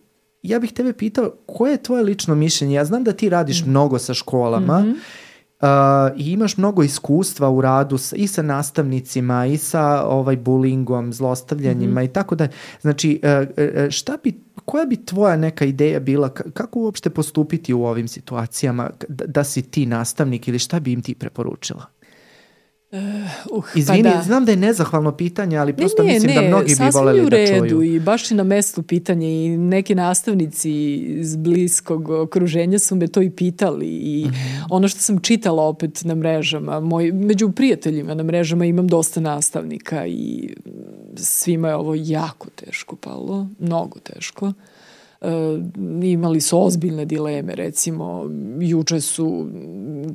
[0.49, 2.75] ja bih tebe pitao, koje je tvoje lično mišljenje?
[2.75, 3.69] Ja znam da ti radiš mm.
[3.69, 6.11] mnogo sa školama mm -hmm.
[6.13, 11.13] uh, i imaš mnogo iskustva u radu sa, i sa nastavnicima i sa ovaj bulingom,
[11.13, 12.09] zlostavljanjima mm -hmm.
[12.09, 12.47] i tako da.
[12.81, 13.47] Znači, uh,
[13.83, 14.33] uh, šta bi,
[14.65, 19.61] koja bi tvoja neka ideja bila, kako uopšte postupiti u ovim situacijama, da, da si
[19.61, 21.85] ti nastavnik ili šta bi im ti preporučila?
[22.95, 24.23] Uh, uh, Izvini, pa da.
[24.23, 26.89] znam da je nezahvalno pitanje, ali prosto ne, ne, mislim da ne, da mnogi bi
[26.93, 27.61] voleli da čuju.
[27.61, 33.07] redu i baš i na mestu pitanje i neki nastavnici iz bliskog okruženja su me
[33.07, 34.65] to i pitali i mm -hmm.
[34.69, 40.07] ono što sam čitala opet na mrežama, moj, među prijateljima na mrežama imam dosta nastavnika
[40.07, 40.49] i
[41.15, 44.45] svima je ovo jako teško palo, mnogo teško.
[44.45, 44.53] Uh,
[46.03, 49.47] imali su ozbiljne dileme, recimo juče su,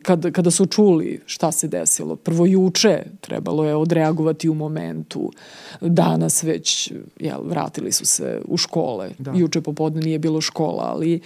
[0.02, 5.32] kada, kada su čuli šta se desilo, prvo juče trebalo je odreagovati u momentu,
[5.80, 9.32] danas već jel, vratili su se u škole, da.
[9.36, 11.20] juče popodne nije bilo škola, ali e,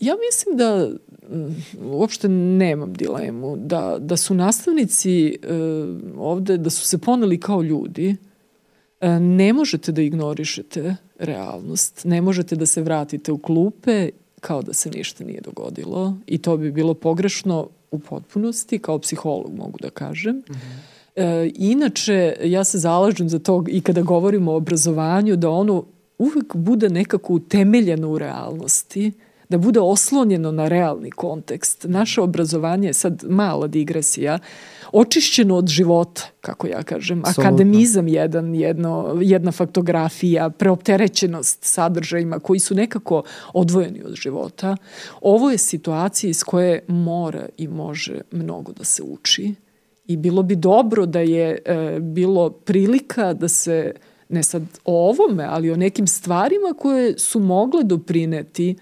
[0.00, 0.88] ja mislim da
[1.84, 5.36] uopšte nemam dilemu da, da su nastavnici e,
[6.16, 8.16] ovde, da su se poneli kao ljudi,
[9.00, 12.04] e, ne možete da ignorišete realnost.
[12.04, 16.56] Ne možete da se vratite u klupe kao da se ništa nije dogodilo i to
[16.56, 20.36] bi bilo pogrešno u potpunosti, kao psiholog mogu da kažem.
[20.36, 20.98] Mm -hmm.
[21.16, 25.84] E, inače, ja se zalažem za to i kada govorimo o obrazovanju, da ono
[26.18, 29.12] uvek bude nekako utemeljeno u realnosti,
[29.48, 31.84] da bude oslonjeno na realni kontekst.
[31.88, 34.38] Naše obrazovanje je sad mala digresija,
[34.92, 37.18] očišćeno od života, kako ja kažem.
[37.18, 37.42] Absolutno.
[37.42, 43.22] Akademizam jedan, jedno, jedna faktografija, preopterećenost sadržajima koji su nekako
[43.54, 44.76] odvojeni od života.
[45.20, 49.54] Ovo je situacija iz koje mora i može mnogo da se uči
[50.06, 53.92] i bilo bi dobro da je e, bilo prilika da se
[54.28, 58.76] ne sad o ovome, ali o nekim stvarima koje su mogle doprineti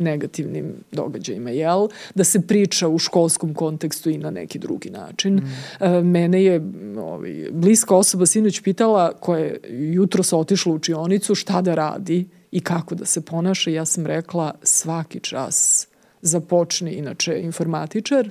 [0.00, 1.88] negativnim događajima, jel?
[2.14, 5.34] Da se priča u školskom kontekstu i na neki drugi način.
[5.34, 5.84] Mm.
[5.84, 6.62] E, mene je
[6.98, 12.28] ovaj, bliska osoba sinoć pitala koja je jutro se otišla u učionicu šta da radi
[12.50, 13.70] i kako da se ponaša.
[13.70, 15.86] Ja sam rekla svaki čas
[16.22, 18.30] započne inače informatičar.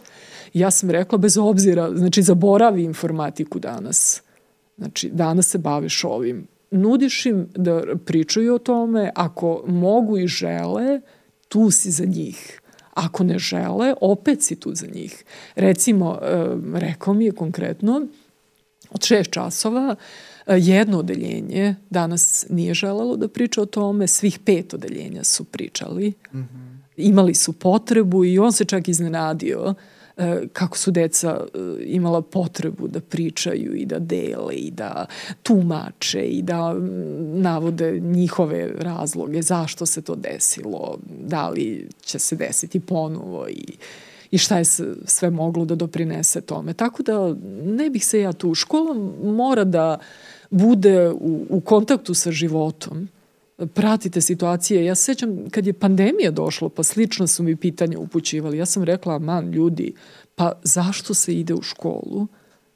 [0.53, 4.21] Ja sam rekla bez obzira, znači zaboravi informatiku danas.
[4.77, 6.47] Znači danas se baviš ovim.
[6.71, 11.01] Nudiš im da pričaju o tome, ako mogu i žele,
[11.49, 12.61] tu si za njih.
[12.93, 15.23] Ako ne žele, opet si tu za njih.
[15.55, 16.19] Recimo,
[16.73, 18.07] rekao mi je konkretno,
[18.91, 19.95] od šest časova
[20.47, 26.13] jedno odeljenje danas nije želelo da priča o tome, svih pet odeljenja su pričali.
[26.33, 26.77] Mm -hmm.
[26.97, 29.98] Imali su potrebu i on se čak iznenadio uh, E,
[30.53, 35.05] kako su deca e, imala potrebu da pričaju i da dele i da
[35.43, 36.75] tumače i da
[37.33, 43.63] navode njihove razloge zašto se to desilo, da li će se desiti ponovo i
[44.31, 44.65] i šta je
[45.05, 46.73] sve moglo da doprinese tome.
[46.73, 48.55] Tako da ne bih se ja tu.
[48.55, 49.97] Škola mora da
[50.49, 53.07] bude u, u kontaktu sa životom
[53.67, 54.85] pratite situacije.
[54.85, 58.57] Ja sećam kad je pandemija došla, pa slično su mi pitanja upućivali.
[58.57, 59.93] Ja sam rekla, man, ljudi,
[60.35, 62.27] pa zašto se ide u školu?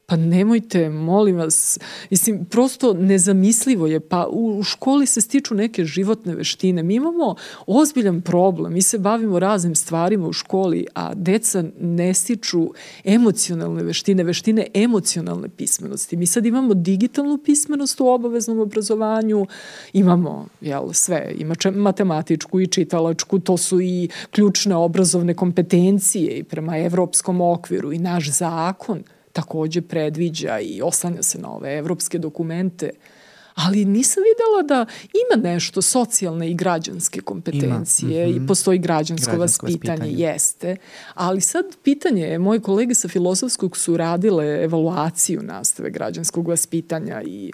[0.05, 6.35] Pa nemojte, molim vas, mislim, prosto nezamislivo je, pa u školi se stiču neke životne
[6.35, 6.83] veštine.
[6.83, 7.35] Mi imamo
[7.67, 12.69] ozbiljan problem, mi se bavimo raznim stvarima u školi, a deca ne stiču
[13.03, 16.17] emocionalne veštine, veštine emocionalne pismenosti.
[16.17, 19.45] Mi sad imamo digitalnu pismenost u obaveznom obrazovanju,
[19.93, 26.77] imamo jel, sve, ima matematičku i čitalačku, to su i ključne obrazovne kompetencije i prema
[26.77, 32.89] evropskom okviru i naš zakon– takođe predviđa i oslanja se na ove evropske dokumente,
[33.55, 38.31] ali nisam videla da ima nešto socijalne i građanske kompetencije ima.
[38.31, 38.43] Mm -hmm.
[38.43, 40.75] i postoji građansko, građansko vaspitanje, vaspitanje, jeste.
[41.13, 47.51] Ali sad pitanje je, moje kolege sa filozofskog su radile evaluaciju nastave građanskog vaspitanja i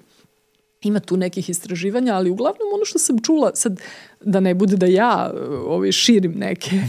[0.81, 3.79] ima tu nekih istraživanja, ali uglavnom ono što sam čula, sad
[4.21, 5.31] da ne bude da ja
[5.65, 6.75] ovaj, širim neke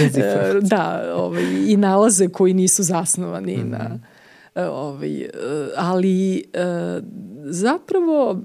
[0.00, 3.70] e, da, ovaj, i nalaze koji nisu zasnovani mm -hmm.
[3.70, 3.98] na
[4.54, 5.30] E, ovaj, e,
[5.76, 6.42] ali e,
[7.44, 8.42] zapravo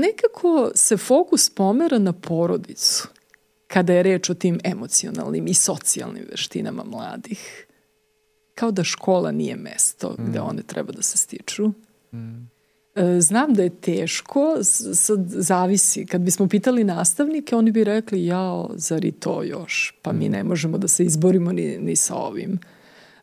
[0.00, 3.08] nekako se fokus pomera na porodicu
[3.66, 7.66] kada je reč o tim emocionalnim i socijalnim veštinama mladih.
[8.54, 10.24] Kao da škola nije mesto mm.
[10.28, 11.72] gde one treba da se stiču.
[12.12, 12.50] Mm.
[13.20, 14.56] Znam da je teško,
[14.94, 16.06] sad zavisi.
[16.06, 19.94] Kad bismo pitali nastavnike, oni bi rekli, jao, zar i to još?
[20.02, 20.32] Pa mi mm.
[20.32, 22.52] ne možemo da se izborimo ni, ni sa ovim.
[22.52, 22.75] Uh,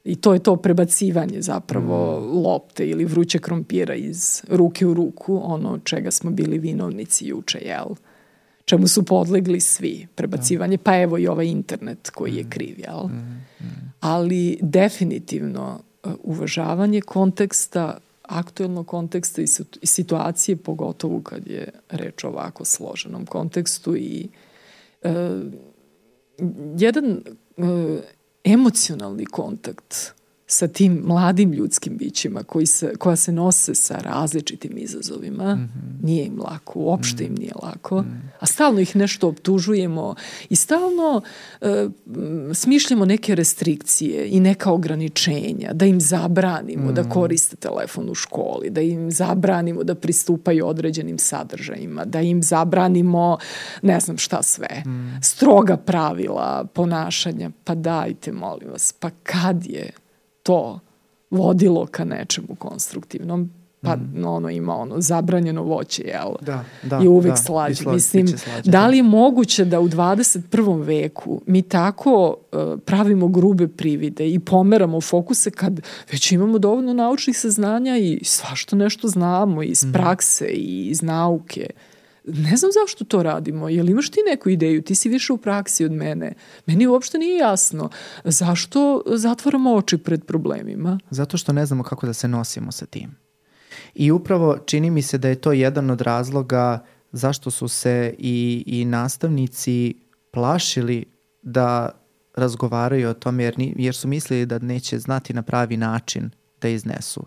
[0.03, 2.37] I to je to prebacivanje zapravo mm.
[2.45, 7.85] lopte ili vruće krompira iz ruke u ruku, ono čega smo bili vinovnici juče, jel?
[8.65, 12.49] Čemu su podlegli svi, prebacivanje, pa evo i ovaj internet koji je mm.
[12.49, 13.07] kriv, jel?
[13.07, 13.43] Mm.
[13.99, 19.47] Ali definitivno uh, uvažavanje konteksta, aktuelnog konteksta i
[19.83, 24.27] situacije, pogotovo kad je reč o ovako složenom kontekstu i
[25.01, 25.41] e,
[26.77, 27.05] jedan
[27.57, 28.01] e,
[28.43, 30.13] emocionalni kontakt
[30.47, 36.06] sa tim mladim ljudskim bićima koji se, koja se nose sa različitim izazovima, mm -hmm.
[36.06, 37.29] nije im lako, uopšte mm -hmm.
[37.29, 38.29] im nije lako, mm -hmm.
[38.39, 40.15] a stalno ih nešto optužujemo
[40.49, 41.21] i stalno
[41.62, 41.67] uh,
[42.53, 46.93] smišljamo neke restrikcije i neka ograničenja, da im zabranimo mm -hmm.
[46.93, 53.38] da koriste telefon u školi, da im zabranimo da pristupaju određenim sadržajima, da im zabranimo
[53.82, 55.21] ne znam šta sve, mm.
[55.21, 59.89] stroga pravila ponašanja, pa dajte molim vas, pa kad je
[60.43, 60.79] to
[61.29, 63.49] vodilo ka nečemu konstruktivnom
[63.84, 64.25] pa mm.
[64.25, 68.71] ono ima ono zabranjeno voće jel da, da, i uvek da, slađe sla, mislim slađe,
[68.71, 70.84] da li je moguće da u 21.
[70.86, 77.38] veku mi tako uh, pravimo grube privide i pomeramo fokuse kad već imamo dovoljno naučnih
[77.39, 79.91] saznanja i svašta nešto znamo iz mm.
[79.93, 81.69] prakse i iz nauke
[82.23, 85.86] ne znam zašto to radimo, jel imaš ti neku ideju, ti si više u praksi
[85.86, 86.33] od mene,
[86.65, 87.89] meni uopšte nije jasno
[88.23, 90.99] zašto zatvaramo oči pred problemima.
[91.09, 93.15] Zato što ne znamo kako da se nosimo sa tim.
[93.95, 98.63] I upravo čini mi se da je to jedan od razloga zašto su se i,
[98.67, 99.95] i nastavnici
[100.31, 101.05] plašili
[101.41, 101.89] da
[102.36, 106.29] razgovaraju o tome jer, jer su mislili da neće znati na pravi način
[106.62, 107.25] da iznesu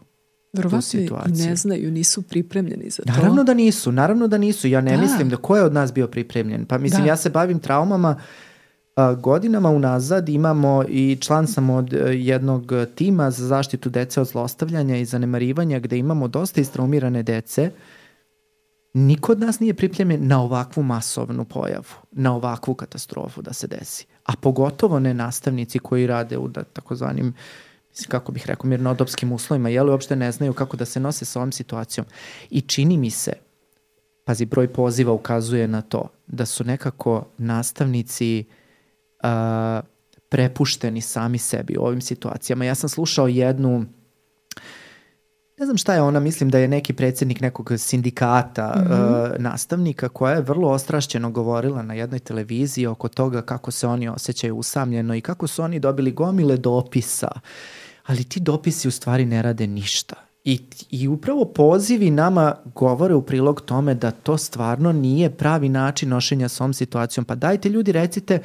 [0.56, 3.12] Verovatno i ne znaju, nisu pripremljeni za to.
[3.12, 4.68] Naravno da nisu, naravno da nisu.
[4.68, 5.02] Ja ne da.
[5.02, 6.64] mislim da ko je od nas bio pripremljen.
[6.64, 7.08] Pa mislim, da.
[7.08, 8.16] ja se bavim traumama
[8.96, 14.26] a, godinama unazad imamo i član sam od e, jednog tima za zaštitu dece od
[14.26, 17.70] zlostavljanja i zanemarivanja gde imamo dosta istraumirane dece.
[18.94, 24.06] Niko od nas nije pripremljen na ovakvu masovnu pojavu, na ovakvu katastrofu da se desi.
[24.24, 27.34] A pogotovo ne nastavnici koji rade u da, takozvanim
[28.00, 31.38] uh, kako bih rekao, mirnodopskim uslovima, jel, uopšte ne znaju kako da se nose sa
[31.38, 32.06] ovom situacijom.
[32.50, 33.32] I čini mi se,
[34.24, 38.44] pazi, broj poziva ukazuje na to, da su nekako nastavnici
[39.22, 39.28] uh,
[40.28, 42.64] prepušteni sami sebi u ovim situacijama.
[42.64, 43.84] Ja sam slušao jednu,
[45.58, 49.34] ne znam šta je ona, mislim da je neki predsednik nekog sindikata mm -hmm.
[49.34, 54.08] uh, nastavnika koja je vrlo ostrašćeno govorila na jednoj televiziji oko toga kako se oni
[54.08, 57.40] osjećaju usamljeno i kako su oni dobili gomile dopisa uh,
[58.06, 60.16] ali ti dopisi u stvari ne rade ništa.
[60.44, 66.08] I, I upravo pozivi nama govore u prilog tome da to stvarno nije pravi način
[66.08, 67.24] nošenja s ovom situacijom.
[67.24, 68.38] Pa dajte ljudi, recite,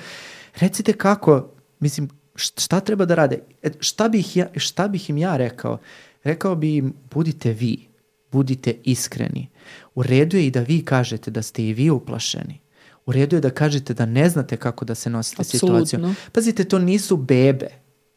[0.59, 3.39] recite kako, mislim, šta treba da rade?
[3.61, 5.77] E, šta, bih ja, šta bih im ja rekao?
[6.23, 7.87] Rekao bi im, budite vi,
[8.31, 9.47] budite iskreni.
[9.95, 12.59] U redu je i da vi kažete da ste i vi uplašeni.
[13.05, 15.85] U redu je da kažete da ne znate kako da se nosite Absolutno.
[15.85, 16.15] situacijom.
[16.31, 17.67] Pazite, to nisu bebe.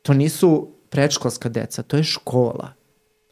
[0.02, 2.70] To nisu predškolska deca, to je škola.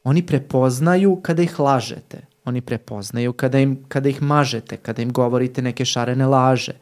[0.04, 2.26] Oni prepoznaju kada ih lažete.
[2.44, 6.74] Oni prepoznaju kada, im, kada ih mažete, kada im govorite neke šarene laže.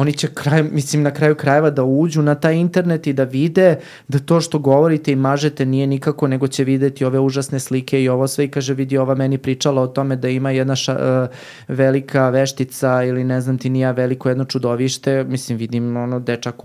[0.00, 3.76] Oni će kraj, mislim, na kraju krajeva da uđu na taj internet i da vide
[4.08, 8.08] da to što govorite i mažete nije nikako, nego će videti ove užasne slike i
[8.08, 11.36] ovo sve i kaže vidi ova meni pričala o tome da ima jedna ša, uh,
[11.76, 16.64] velika veštica ili ne znam ti nija veliko jedno čudovište, mislim vidim ono dečak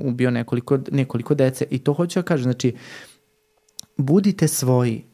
[0.00, 2.74] ubio nekoliko, nekoliko dece i to hoću da kažem, znači
[3.96, 5.04] budite svoji,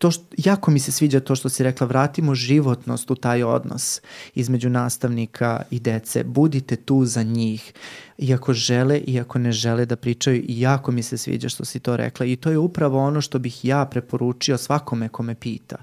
[0.00, 4.00] to što, jako mi se sviđa to što si rekla, vratimo životnost u taj odnos
[4.34, 6.24] između nastavnika i dece.
[6.24, 7.72] Budite tu za njih.
[8.18, 12.26] Iako žele, iako ne žele da pričaju, jako mi se sviđa što si to rekla.
[12.26, 15.76] I to je upravo ono što bih ja preporučio svakome ko me pita.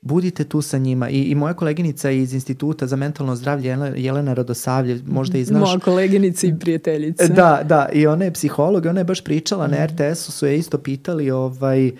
[0.00, 1.10] Budite tu sa njima.
[1.10, 5.60] I, i moja koleginica iz Instituta za mentalno zdravlje, Jelena Radosavlje, možda i znaš...
[5.60, 7.26] Moja koleginica i prijateljica.
[7.26, 7.88] Da, da.
[7.92, 9.70] I ona je psiholog i ona je baš pričala mm.
[9.70, 11.94] na RTS-u, su je isto pitali ovaj, uh,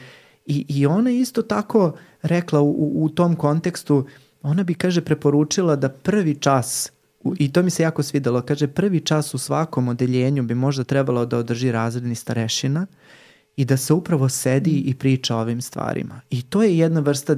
[0.46, 4.06] I, I ona isto tako rekla u, u, u tom kontekstu,
[4.42, 6.92] ona bi, kaže, preporučila da prvi čas,
[7.38, 11.26] i to mi se jako svidelo, kaže, prvi čas u svakom odeljenju bi možda trebalo
[11.26, 12.86] da održi razredni starešina
[13.56, 16.20] i da se upravo sedi i priča o ovim stvarima.
[16.30, 17.36] I to je jedna vrsta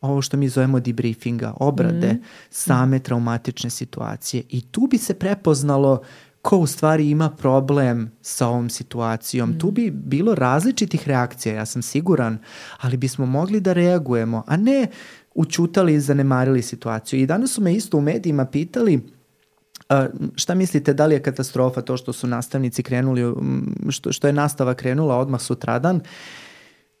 [0.00, 2.22] ovo što mi zovemo debriefinga, obrade mm.
[2.50, 4.42] same traumatične situacije.
[4.48, 6.02] I tu bi se prepoznalo
[6.42, 9.50] ko u stvari ima problem sa ovom situacijom.
[9.50, 9.58] Mm.
[9.58, 12.38] Tu bi bilo različitih reakcija, ja sam siguran,
[12.80, 14.86] ali bismo mogli da reagujemo, a ne
[15.34, 17.20] učutali i zanemarili situaciju.
[17.20, 19.00] I danas su me isto u medijima pitali
[20.34, 23.34] šta mislite, da li je katastrofa to što su nastavnici krenuli,
[23.88, 26.00] što, što je nastava krenula odmah sutradan?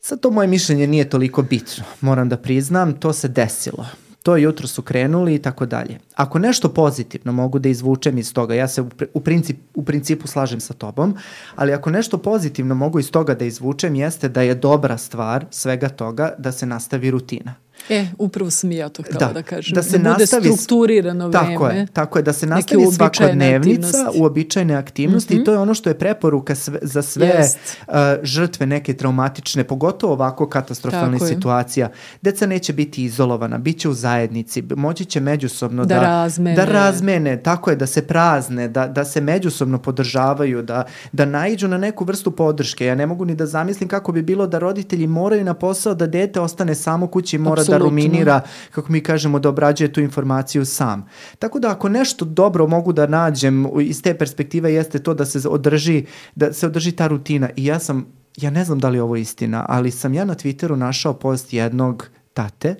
[0.00, 3.86] Sad to moje mišljenje nije toliko bitno, moram da priznam, to se desilo
[4.22, 5.98] to jutro su krenuli i tako dalje.
[6.14, 10.26] Ako nešto pozitivno mogu da izvučem iz toga, ja se u, u, princip, u principu
[10.26, 11.16] slažem sa tobom,
[11.56, 15.88] ali ako nešto pozitivno mogu iz toga da izvučem jeste da je dobra stvar svega
[15.88, 17.54] toga da se nastavi rutina.
[17.88, 19.74] E, upravo sam i ja to htjela da, da kažem.
[19.74, 21.46] Da, se da bude nastavi, strukturirano vreme.
[21.46, 24.20] Tako je, tako je, da se nastavi svakodnevnica, aktivnosti.
[24.20, 25.42] uobičajene aktivnosti mm -hmm.
[25.42, 27.44] i to je ono što je preporuka sve, za sve
[27.88, 31.90] uh, žrtve neke traumatične, pogotovo ovako katastrofalne situacija.
[32.22, 36.56] Deca neće biti izolovana, bit će u zajednici, moći će međusobno da, da, razmene.
[36.56, 41.68] da razmene, tako je, da se prazne, da, da se međusobno podržavaju, da, da naiđu
[41.68, 42.86] na neku vrstu podrške.
[42.86, 46.06] Ja ne mogu ni da zamislim kako bi bilo da roditelji moraju na posao da
[46.06, 48.40] dete ostane samo kući i mora da ruminira,
[48.70, 51.06] kako mi kažemo, da obrađuje tu informaciju sam.
[51.38, 55.48] Tako da ako nešto dobro mogu da nađem iz te perspektive jeste to da se
[55.48, 56.04] održi,
[56.34, 57.50] da se održi ta rutina.
[57.56, 58.06] I ja sam,
[58.36, 61.52] ja ne znam da li je ovo istina, ali sam ja na Twitteru našao post
[61.52, 62.74] jednog tate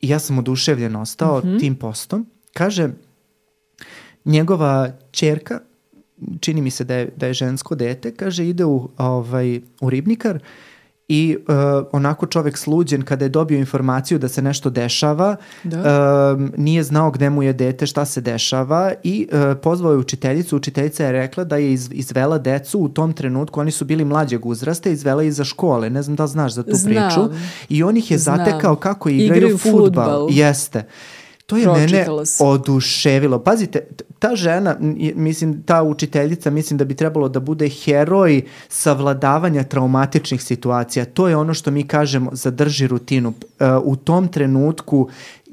[0.00, 1.60] i ja sam oduševljen ostao mm -hmm.
[1.60, 2.26] tim postom.
[2.52, 2.88] Kaže,
[4.24, 5.60] njegova čerka,
[6.40, 10.42] čini mi se da je, da je žensko dete, kaže ide u, ovaj, u ribnikar
[11.12, 11.54] i uh,
[11.92, 15.78] onako čovek sluđen kada je dobio informaciju da se nešto dešava, da.
[15.78, 20.56] uh, nije znao gde mu je dete, šta se dešava i uh, pozvao je učiteljicu.
[20.56, 24.46] Učiteljica je rekla da je iz, izvela decu u tom trenutku, oni su bili mlađeg
[24.46, 26.94] uzrasta, izvela iza škole, ne znam da znaš za tu Znam.
[26.94, 27.20] priču.
[27.68, 28.36] I on ih je Znam.
[28.36, 30.28] zatekao kako igraju, igraju futbal.
[30.30, 30.84] Jeste.
[31.50, 32.06] To je mene
[32.40, 33.38] oduševilo.
[33.38, 33.86] Pazite,
[34.18, 34.76] ta žena,
[35.14, 41.04] mislim, ta učiteljica, mislim da bi trebalo da bude heroj savladavanja traumatičnih situacija.
[41.04, 43.28] To je ono što mi kažemo, zadrži rutinu.
[43.28, 45.08] Uh, u tom trenutku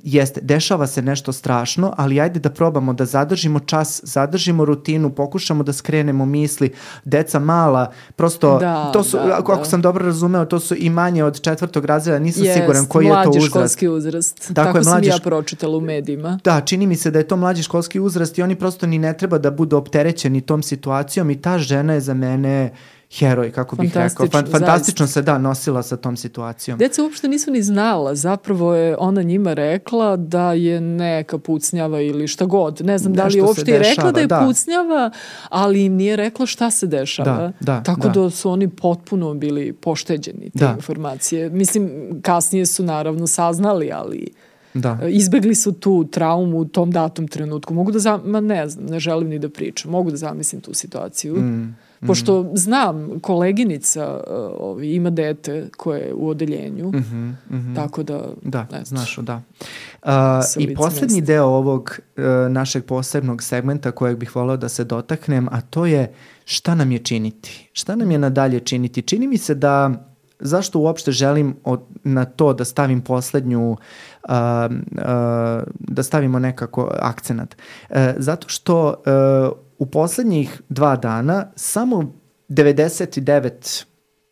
[0.07, 5.63] jeste, dešava se nešto strašno, ali ajde da probamo da zadržimo čas, zadržimo rutinu, pokušamo
[5.63, 6.73] da skrenemo misli.
[7.05, 9.57] Deca mala, prosto, da, to su, da, ako, da.
[9.59, 13.05] ako sam dobro razumeo, to su i manje od četvrtog razreda, nisam Jest, siguran koji
[13.05, 13.35] je to uzrast.
[13.35, 14.37] mlađi školski uzrast.
[14.37, 16.39] Tako, Tako je, sam mlađi, ja pročitala u medijima.
[16.43, 19.17] Da, čini mi se da je to mlađi školski uzrast i oni prosto ni ne
[19.17, 22.71] treba da budu opterećeni tom situacijom i ta žena je za mene
[23.11, 24.27] heroj, kako bih rekao.
[24.27, 25.19] Fan, fantastično zaista.
[25.19, 26.77] se da nosila sa tom situacijom.
[26.77, 32.27] Deca uopšte nisu ni znala, zapravo je ona njima rekla da je neka pucnjava ili
[32.27, 32.81] šta god.
[32.85, 34.43] Ne znam Nešto da li je uopšte je rekla da je da.
[34.45, 35.11] pucnjava,
[35.49, 37.37] ali im nije rekla šta se dešava.
[37.37, 38.21] Da, da, Tako da.
[38.21, 40.73] da su oni potpuno bili pošteđeni te da.
[40.75, 41.49] informacije.
[41.49, 44.27] Mislim, kasnije su naravno saznali, ali
[44.73, 44.99] da.
[45.09, 47.73] izbegli su tu traumu u tom datom trenutku.
[47.73, 50.73] Mogu da, za, ma ne znam, ne želim ni da pričam, mogu da zamislim tu
[50.73, 51.35] situaciju.
[51.35, 52.57] Mm Pošto mm.
[52.57, 54.21] znam, koleginica
[54.59, 57.75] uh, ima dete koje je u odeljenju, mm -hmm, mm -hmm.
[57.75, 58.21] tako da...
[58.41, 59.41] Da, eto, znaš, da.
[60.03, 60.11] Uh,
[60.57, 65.61] I poslednji deo ovog uh, našeg posebnog segmenta kojeg bih volao da se dotaknem, a
[65.61, 66.13] to je
[66.45, 67.69] šta nam je činiti?
[67.73, 69.01] Šta nam je nadalje činiti?
[69.01, 70.07] Čini mi se da
[70.39, 73.77] zašto uopšte želim od, na to da stavim poslednju uh,
[74.29, 74.37] uh,
[75.79, 77.55] da stavimo nekako akcenat.
[77.89, 82.13] Uh, zato što uh, u poslednjih dva dana samo
[82.49, 83.85] 99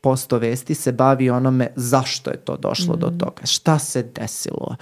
[0.06, 3.00] posto vesti se bavi onome zašto je to došlo mm.
[3.00, 4.76] do toga, šta se desilo,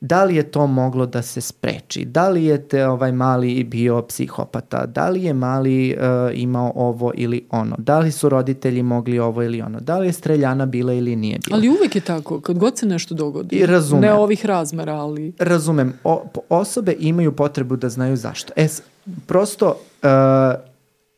[0.00, 4.02] da li je to moglo da se spreči, da li je te ovaj mali bio
[4.02, 9.18] psihopata, da li je mali uh, imao ovo ili ono, da li su roditelji mogli
[9.18, 11.56] ovo ili ono, da li je streljana bila ili nije bila.
[11.56, 13.56] Ali uvek je tako, kad god se nešto dogodi.
[13.56, 14.02] I razumem.
[14.02, 15.32] Ne ovih razmera, ali...
[15.38, 15.92] Razumem.
[16.04, 18.52] O, osobe imaju potrebu da znaju zašto.
[18.56, 18.68] E,
[19.26, 20.74] prosto uh,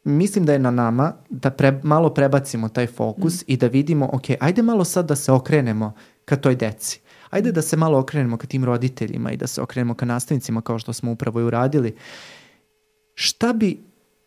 [0.07, 3.45] mislim da je na nama da pre, malo prebacimo taj fokus mm.
[3.47, 5.93] i da vidimo, ok, ajde malo sad da se okrenemo
[6.25, 7.01] ka toj deci.
[7.31, 10.79] Ajde da se malo okrenemo ka tim roditeljima i da se okrenemo ka nastavnicima kao
[10.79, 11.95] što smo upravo i uradili.
[13.15, 13.79] Šta bi,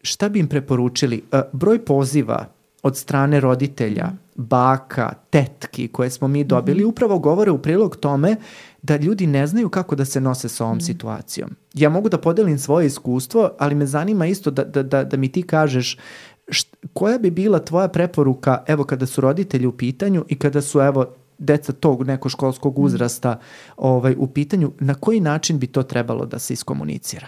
[0.02, 1.24] šta bi im preporučili?
[1.32, 2.46] Uh, broj poziva
[2.84, 4.18] od strane roditelja, mm.
[4.36, 6.90] baka, tetki koje smo mi dobili, mm -hmm.
[6.90, 8.36] upravo govore u prilog tome
[8.82, 10.82] da ljudi ne znaju kako da se nose sa ovom mm.
[10.82, 11.50] situacijom.
[11.74, 15.32] Ja mogu da podelim svoje iskustvo, ali me zanima isto da, da, da, da mi
[15.32, 15.98] ti kažeš
[16.50, 20.80] št, koja bi bila tvoja preporuka, evo kada su roditelji u pitanju i kada su
[20.80, 21.06] evo
[21.38, 22.84] deca tog nekog školskog mm.
[22.84, 23.40] uzrasta
[23.78, 27.28] ovaj, u pitanju, na koji način bi to trebalo da se iskomunicira?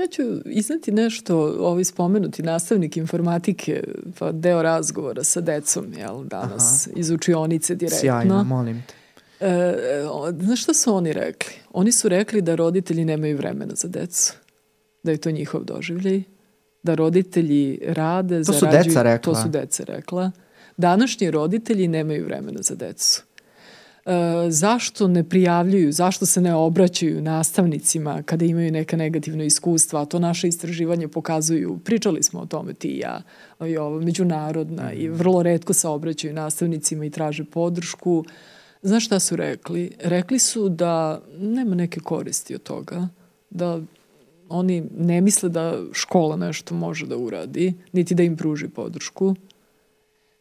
[0.00, 3.84] Ja ću iznati nešto, ovaj spomenuti nastavnik informatike,
[4.18, 6.96] pa deo razgovora sa decom, jel, danas, Aha.
[7.00, 8.00] iz učionice direktno.
[8.00, 9.03] Sjajno, molim te.
[9.44, 9.76] E,
[10.40, 11.54] znaš šta su oni rekli?
[11.72, 14.34] Oni su rekli da roditelji nemaju vremena za decu.
[15.02, 16.22] Da je to njihov doživljaj.
[16.82, 18.70] Da roditelji rade, to zarađuju.
[18.70, 19.32] To su deca rekla.
[19.32, 20.30] To su deca rekla.
[20.76, 23.22] Današnji roditelji nemaju vremena za decu.
[24.06, 24.10] E,
[24.50, 30.18] zašto ne prijavljuju, zašto se ne obraćaju nastavnicima kada imaju neka negativna iskustva, a to
[30.18, 33.22] naše istraživanje pokazuju, pričali smo o tome ti i ja,
[33.66, 38.24] i ovo međunarodna i vrlo redko se obraćaju nastavnicima i traže podršku.
[38.84, 39.90] Znaš šta su rekli?
[39.98, 43.08] Rekli su da nema neke koristi od toga,
[43.50, 43.80] da
[44.48, 49.34] oni ne misle da škola nešto može da uradi, niti da im pruži podršku.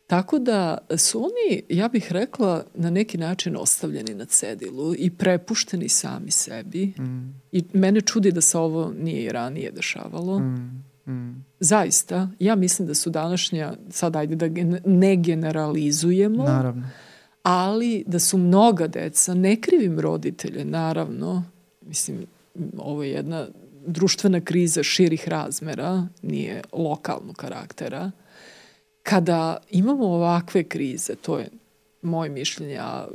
[0.07, 5.89] Tako da su oni, ja bih rekla, na neki način ostavljeni na cedilu i prepušteni
[5.89, 6.85] sami sebi.
[6.85, 7.41] Mm.
[7.51, 10.39] I mene čudi da se ovo nije i ranije dešavalo.
[10.39, 10.83] Mm.
[11.07, 11.45] Mm.
[11.59, 16.89] Zaista, ja mislim da su današnja, sad ajde da ne generalizujemo, Naravno.
[17.43, 21.43] Ali da su mnoga deca, ne krivim roditelje, naravno,
[21.81, 22.25] mislim,
[22.77, 23.47] ovo je jedna
[23.85, 28.11] društvena kriza širih razmera, nije lokalnog karaktera,
[29.03, 31.49] kada imamo ovakve krize, to je
[32.01, 33.07] moje mišljenje, a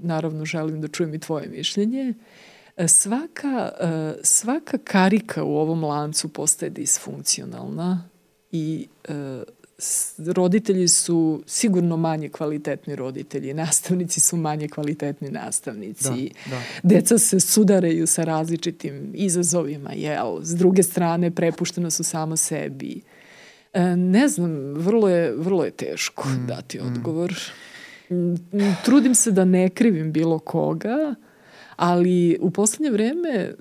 [0.00, 2.14] naravno želim da čujem i tvoje mišljenje,
[2.86, 3.70] svaka,
[4.22, 8.08] svaka karika u ovom lancu postaje disfunkcionalna
[8.52, 8.86] i
[10.26, 16.62] roditelji su sigurno manje kvalitetni roditelji, nastavnici su manje kvalitetni nastavnici, da, da.
[16.82, 20.38] deca se sudaraju sa različitim izazovima, jel?
[20.42, 23.00] S druge strane, prepuštena su samo sebi.
[23.72, 26.86] E, ne znam, vrlo je, vrlo je teško mm, dati mm.
[26.86, 27.34] odgovor.
[28.10, 28.34] Mm.
[28.84, 31.14] Trudim se da ne krivim bilo koga,
[31.76, 33.54] ali u poslednje vreme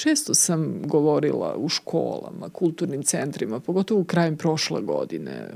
[0.00, 5.50] često sam govorila u školama, kulturnim centrima, pogotovo u krajem prošle godine,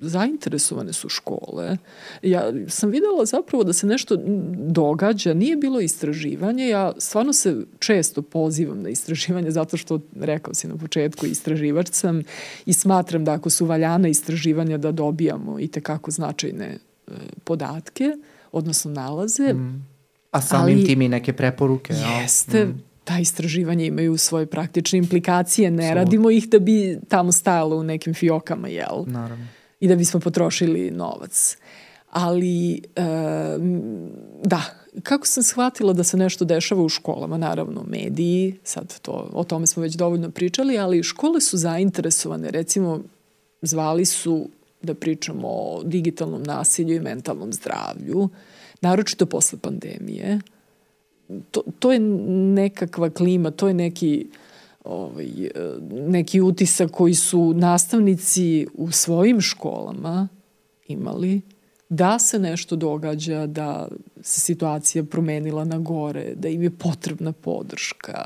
[0.00, 1.76] zainteresovane su škole.
[2.22, 4.16] Ja sam videla zapravo da se nešto
[4.56, 10.68] događa, nije bilo istraživanje, ja stvarno se često pozivam na istraživanje zato što, rekao si
[10.68, 12.22] na početku, istraživač sam
[12.66, 17.10] i smatram da ako su valjana istraživanja da dobijamo i tekako značajne e,
[17.44, 18.16] podatke,
[18.52, 19.97] odnosno nalaze, mm
[20.30, 21.94] A samim ali, tim i neke preporuke.
[21.94, 22.82] Jeste, mm.
[23.04, 25.94] ta istraživanja imaju svoje praktične implikacije, ne so.
[25.94, 29.04] radimo ih da bi tamo stajalo u nekim fiokama, jel?
[29.06, 29.46] Naravno.
[29.80, 31.56] I da bismo potrošili novac.
[32.10, 32.80] Ali, e,
[34.44, 34.62] da,
[35.02, 39.66] kako sam shvatila da se nešto dešava u školama, naravno mediji, sad to, o tome
[39.66, 43.00] smo već dovoljno pričali, ali škole su zainteresovane, recimo
[43.62, 44.48] zvali su
[44.82, 48.28] da pričamo o digitalnom nasilju i mentalnom zdravlju,
[48.80, 50.40] naročito posle pandemije.
[51.50, 54.26] To, to je nekakva klima, to je neki
[54.84, 55.50] ovaj,
[55.90, 60.28] neki utisak koji su nastavnici u svojim školama
[60.88, 61.40] imali
[61.88, 63.88] da se nešto događa, da
[64.20, 68.24] se situacija promenila na gore, da im je potrebna podrška,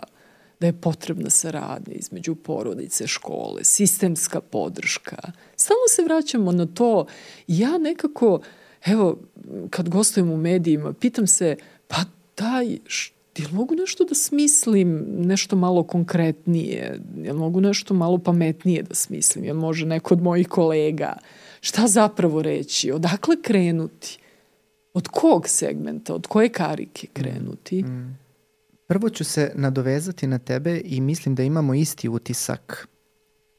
[0.60, 5.16] da je potrebna saradnja između porodice, škole, sistemska podrška.
[5.56, 7.06] Stalno se vraćamo na to.
[7.46, 8.40] Ja nekako,
[8.86, 9.18] evo,
[9.70, 11.56] kad gostujem u medijima, pitam se,
[11.88, 11.96] pa
[12.36, 12.66] daj,
[13.36, 19.44] jel mogu nešto da smislim, nešto malo konkretnije, jel mogu nešto malo pametnije da smislim,
[19.44, 21.16] jel može neko od mojih kolega,
[21.60, 24.18] šta zapravo reći, odakle krenuti,
[24.94, 27.82] od kog segmenta, od koje karike krenuti.
[27.82, 27.86] Mm.
[27.86, 28.18] Mm.
[28.86, 32.88] Prvo ću se nadovezati na tebe i mislim da imamo isti utisak.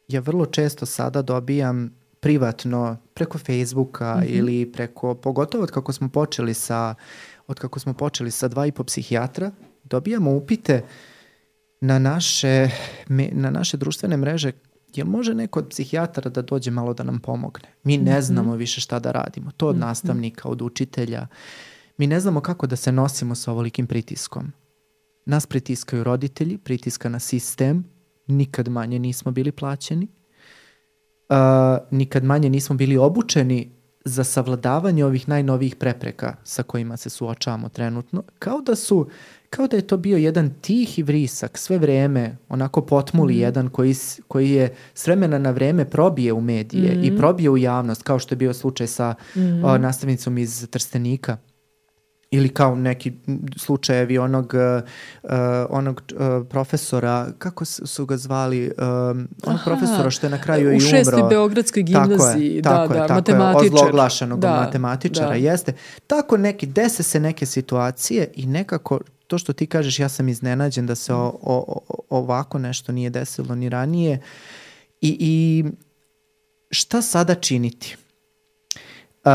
[0.07, 4.37] Ja vrlo često sada dobijam privatno preko Facebooka mm -hmm.
[4.37, 6.95] ili preko, pogotovo od kako smo počeli sa,
[7.47, 9.51] od kako smo počeli sa dva i po psihijatra,
[9.83, 10.83] dobijamo upite
[11.81, 12.69] na naše,
[13.31, 14.51] na naše društvene mreže
[14.95, 17.69] jel može neko od psihijatara da dođe malo da nam pomogne?
[17.83, 18.21] Mi ne mm -hmm.
[18.21, 19.51] znamo više šta da radimo.
[19.51, 19.79] To od -hmm.
[19.79, 21.27] nastavnika, od učitelja.
[21.97, 24.51] Mi ne znamo kako da se nosimo sa ovolikim pritiskom.
[25.25, 27.83] Nas pritiskaju roditelji, pritiska na sistem,
[28.27, 30.07] nikad manje nismo bili plaćeni
[31.33, 33.71] uh, nikad manje nismo bili obučeni
[34.05, 39.09] za savladavanje ovih najnovijih prepreka sa kojima se suočavamo trenutno, kao da su
[39.49, 43.39] kao da je to bio jedan tihi vrisak sve vreme, onako potmuli mm.
[43.39, 43.95] jedan koji,
[44.27, 47.03] koji je s vremena na vreme probije u medije mm.
[47.03, 49.65] i probije u javnost, kao što je bio slučaj sa mm.
[49.65, 51.37] o, nastavnicom iz Trstenika
[52.33, 53.13] ili kao neki
[53.57, 55.29] slučajevi onog uh,
[55.69, 60.71] onog uh, profesora kako su ga zvali uh, onog Aha, profesora što je na kraju
[60.71, 60.77] i umro.
[60.77, 63.65] U šestoj beogradskoj gimnaziji tako je, tako da, je, da, matematičar.
[63.65, 65.35] je, ozloglašenog da, matematičara da.
[65.35, 65.73] jeste.
[66.07, 70.85] Tako neki dese se neke situacije i nekako to što ti kažeš ja sam iznenađen
[70.85, 74.21] da se o, o, o, ovako nešto nije desilo ni ranije.
[75.01, 75.65] I, i
[76.69, 77.97] šta sada činiti?
[79.25, 79.31] Uh,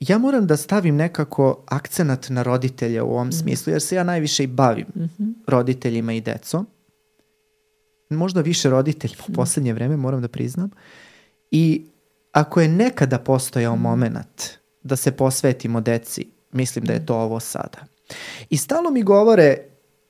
[0.00, 3.40] ja moram da stavim nekako akcenat na roditelje u ovom mm -hmm.
[3.40, 5.32] smislu, jer se ja najviše i bavim mm -hmm.
[5.46, 6.66] roditeljima i decom.
[8.10, 9.34] Možda više roditeljima u mhm.
[9.34, 10.70] poslednje vreme, moram da priznam.
[11.50, 11.86] I
[12.32, 13.80] ako je nekada postojao -hmm.
[13.80, 14.42] moment
[14.82, 17.06] da se posvetimo deci, mislim da je mhm.
[17.06, 17.78] to ovo sada.
[18.50, 19.56] I stalo mi govore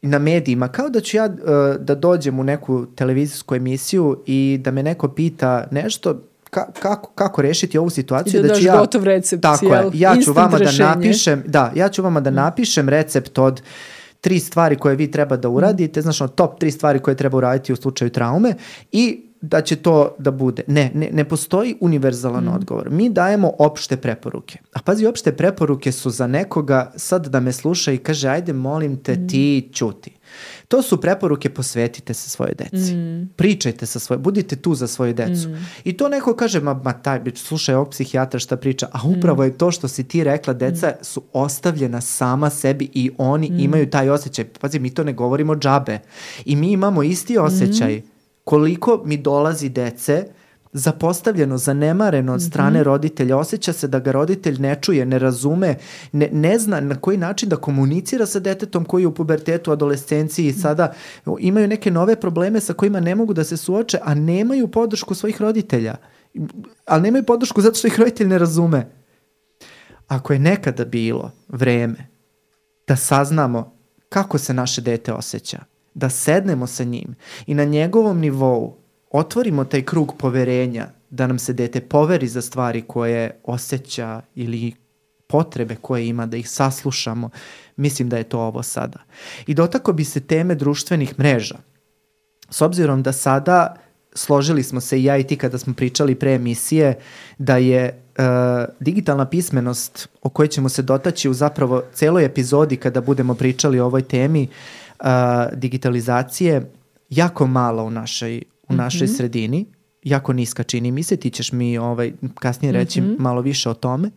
[0.03, 4.71] na medijima, kao da ću ja uh, da dođem u neku televizijsku emisiju i da
[4.71, 6.21] me neko pita nešto,
[6.51, 9.67] ka, kako, kako rešiti ovu I situaciju da da daš ću ja gotov recept, tako
[9.67, 9.85] jel?
[9.85, 10.79] je, ja ću vama rešenje.
[10.79, 13.63] da napišem da, ja ću vama da napišem recept od
[14.21, 17.73] tri stvari koje vi treba da uradite, znači ono, top tri stvari koje treba uraditi
[17.73, 18.55] u slučaju traume
[18.93, 20.63] i da će to da bude.
[20.67, 22.91] Ne, ne, ne postoji univerzalan odgovor.
[22.91, 24.59] Mi dajemo opšte preporuke.
[24.73, 28.97] A pazi, opšte preporuke su za nekoga sad da me sluša i kaže ajde molim
[28.97, 30.17] te ti ćuti.
[30.69, 32.95] To su preporuke posvetite se svoje deci.
[33.37, 35.49] Pričajte sa svoje, budite tu za svoju decu.
[35.85, 39.59] I to neko kaže, ma, ma taj, slušaj ovog psihijatra šta priča, a upravo je
[39.59, 44.45] to što si ti rekla, deca su ostavljena sama sebi i oni imaju taj osjećaj.
[44.45, 45.99] Pazi, mi to ne govorimo džabe.
[46.45, 48.03] I mi imamo isti osjećaj
[48.45, 50.27] koliko mi dolazi dece
[50.79, 55.75] zapostavljeno, zanemareno od strane roditelja, osjeća se da ga roditelj ne čuje, ne razume,
[56.13, 60.47] ne, ne zna na koji način da komunicira sa detetom koji je u pubertetu, adolescenciji
[60.47, 60.93] i sada
[61.39, 65.41] imaju neke nove probleme sa kojima ne mogu da se suoče, a nemaju podršku svojih
[65.41, 65.97] roditelja.
[66.87, 68.91] Ali nemaju podršku zato što ih roditelj ne razume.
[70.07, 72.09] Ako je nekada bilo vreme
[72.87, 73.77] da saznamo
[74.09, 75.59] kako se naše dete osjeća,
[75.95, 77.15] da sednemo sa njim
[77.47, 82.83] i na njegovom nivou otvorimo taj krug poverenja da nam se dete poveri za stvari
[82.83, 84.73] koje osjeća ili
[85.27, 87.31] potrebe koje ima, da ih saslušamo,
[87.77, 88.99] mislim da je to ovo sada.
[89.47, 91.57] I dotako bi se teme društvenih mreža.
[92.51, 93.77] S obzirom da sada
[94.15, 96.99] složili smo se i ja i ti kada smo pričali pre emisije
[97.39, 97.93] da je e,
[98.81, 103.87] digitalna pismenost o kojoj ćemo se dotaći u zapravo celoj epizodi kada budemo pričali o
[103.87, 105.05] ovoj temi e,
[105.53, 106.71] digitalizacije
[107.11, 109.67] jako mala u našoj, u našoj sredini,
[110.03, 114.11] jako niska čini mi se, ti ćeš mi ovaj, kasnije reći malo više o tome,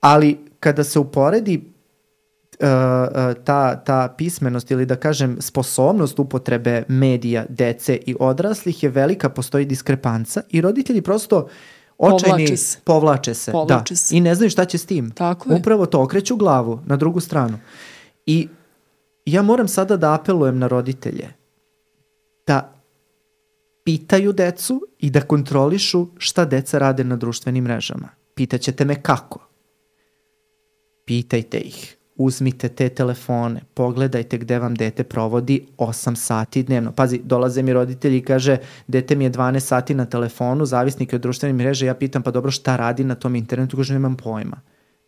[0.00, 7.44] ali kada se uporedi uh, uh, ta, ta pismenost ili da kažem sposobnost upotrebe medija,
[7.48, 11.48] dece i odraslih je velika, postoji diskrepanca i roditelji prosto
[11.98, 12.78] očajni Povlače se.
[12.84, 14.16] povlače se, Povlače da, se.
[14.16, 15.10] i ne znaju šta će s tim.
[15.10, 15.56] Tako je.
[15.56, 17.58] Upravo to, okreću glavu na drugu stranu.
[18.26, 18.48] I
[19.24, 21.28] ja moram sada da apelujem na roditelje
[22.46, 22.81] da
[23.84, 28.08] pitaju decu i da kontrolišu šta deca rade na društvenim mrežama.
[28.34, 29.48] Pitaćete me kako.
[31.04, 31.96] Pitajte ih.
[32.16, 36.92] Uzmite te telefone, pogledajte gde vam dete provodi 8 sati dnevno.
[36.92, 38.56] Pazi, dolaze mi roditelji i kaže,
[38.86, 42.30] dete mi je 12 sati na telefonu, zavisnik je od društvenih mreža, ja pitam, pa
[42.30, 43.76] dobro, šta radi na tom internetu?
[43.76, 44.60] Kaže, nemam pojma.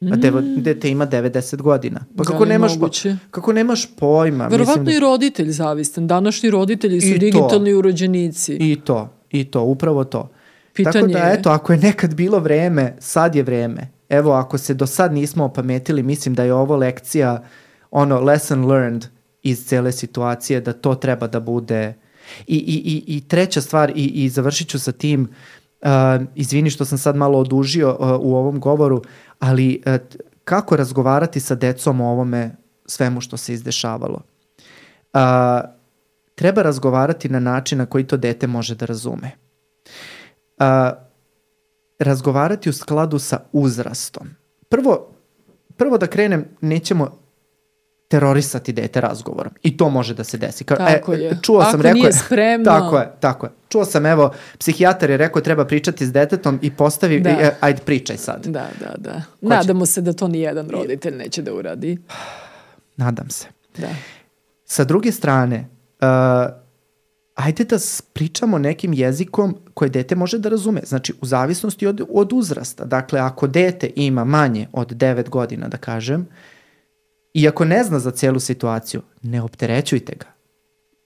[0.03, 2.01] A devo, dete ima 90 godina.
[2.17, 3.17] Pa Da kako nemaš, moguće?
[3.31, 4.47] kako nemaš pojma?
[4.47, 6.07] Verovatno Mislim i roditelj zavistan.
[6.07, 7.19] Današnji roditelji su I to.
[7.19, 8.55] digitalni urođenici.
[8.55, 10.19] I to, i to, upravo to.
[10.19, 10.31] Tako
[10.75, 13.89] Pitanje da, je- eto, ako je nekad bilo vreme, sad je vreme.
[14.09, 17.43] Evo, ako se do sad nismo opametili, mislim da je ovo lekcija,
[17.91, 19.07] ono, lesson learned
[19.43, 21.95] iz cele situacije, da to treba da bude.
[22.47, 25.29] I, i, i, i treća stvar, i, i završit ću sa tim, uh,
[26.35, 29.03] izvini što sam sad malo odužio uh, u ovom govoru,
[29.39, 29.95] ali uh,
[30.45, 32.57] kako razgovarati sa decom o ovome
[32.87, 34.21] svemu što se izdešavalo?
[35.13, 35.21] Uh,
[36.35, 39.31] treba razgovarati na način na koji to dete može da razume.
[40.59, 40.93] A,
[41.99, 44.29] razgovarati u skladu sa uzrastom.
[44.69, 45.11] Prvo,
[45.77, 47.19] prvo da krenem, nećemo
[48.15, 49.53] terorisati dete razgovorom.
[49.63, 50.65] I to može da se desi.
[50.65, 51.39] Ka, Tako je.
[51.43, 52.65] Čuo sam, Ako rekao nije je- spremno.
[52.65, 53.53] Tako je, tako je.
[53.69, 57.31] Čuo sam, evo, psihijatar je rekao treba pričati s detetom i postavi, Da.
[57.31, 58.47] e, ajde pričaj sad.
[58.47, 59.13] Da, da, da.
[59.13, 59.21] će?
[59.41, 61.99] Nadamo se da to ni jedan roditelj neće da uradi.
[62.97, 63.47] Nadam se.
[63.79, 63.89] Da.
[64.65, 65.69] Sa druge strane,
[66.01, 66.07] uh,
[67.35, 67.77] ajde da
[68.13, 70.81] pričamo nekim jezikom koje dete može da razume.
[70.85, 72.85] Znači, u zavisnosti od, od uzrasta.
[72.85, 76.54] Dakle, ako dete ima manje od 9 godina, da kažem, i
[77.49, 80.27] ako ne zna za celu situaciju, ne opterećujte ga.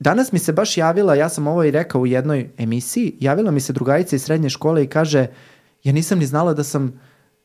[0.01, 3.61] Danas mi se baš javila, ja sam ovo i rekao u jednoj emisiji, javila mi
[3.61, 5.27] se drugarica iz srednje škole i kaže,
[5.85, 7.01] ja nisam ni znala da sam,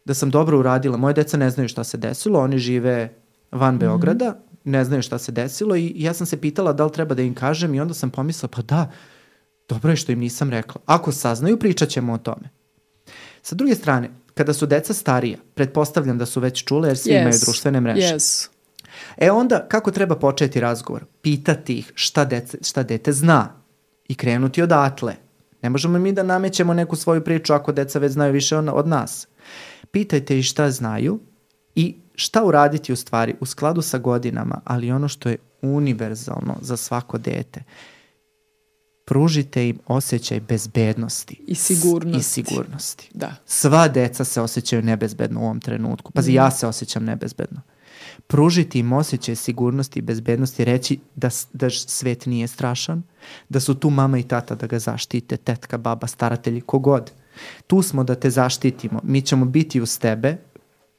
[0.05, 0.97] da sam dobro uradila.
[0.97, 3.13] Moje deca ne znaju šta se desilo, oni žive
[3.51, 7.15] van Beograda, ne znaju šta se desilo i ja sam se pitala da li treba
[7.15, 8.91] da im kažem i onda sam pomislila, pa da,
[9.69, 10.81] dobro je što im nisam rekla.
[10.85, 12.49] Ako saznaju, pričat ćemo o tome.
[13.41, 17.21] Sa druge strane, kada su deca starija, pretpostavljam da su već čule jer svi Yes.
[17.21, 18.15] imaju društvene mreže.
[18.15, 18.52] Yes.
[19.17, 21.05] E onda, kako treba početi razgovor?
[21.21, 23.63] Pitati ih šta, dece, šta dete zna
[24.07, 25.15] i krenuti odatle.
[25.61, 29.27] Ne možemo mi da namećemo neku svoju priču ako deca već znaju više od, nas.
[29.91, 31.19] Pitajte ih šta znaju
[31.75, 36.77] i šta uraditi u stvari u skladu sa godinama, ali ono što je univerzalno za
[36.77, 37.63] svako dete.
[39.05, 41.43] Pružite im osjećaj bezbednosti.
[41.47, 42.19] I sigurnosti.
[42.19, 43.09] I sigurnosti.
[43.13, 43.35] Da.
[43.45, 46.11] Sva deca se osjećaju nebezbedno u ovom trenutku.
[46.11, 47.61] Pazi, ja se osjećam nebezbedno.
[48.27, 53.03] Pružiti im osjećaj sigurnosti i bezbednosti, reći da, da svet nije strašan,
[53.49, 57.11] da su tu mama i tata da ga zaštite, tetka, baba, staratelji, kogod.
[57.67, 58.99] Tu smo da te zaštitimo.
[59.03, 60.37] Mi ćemo biti uz tebe.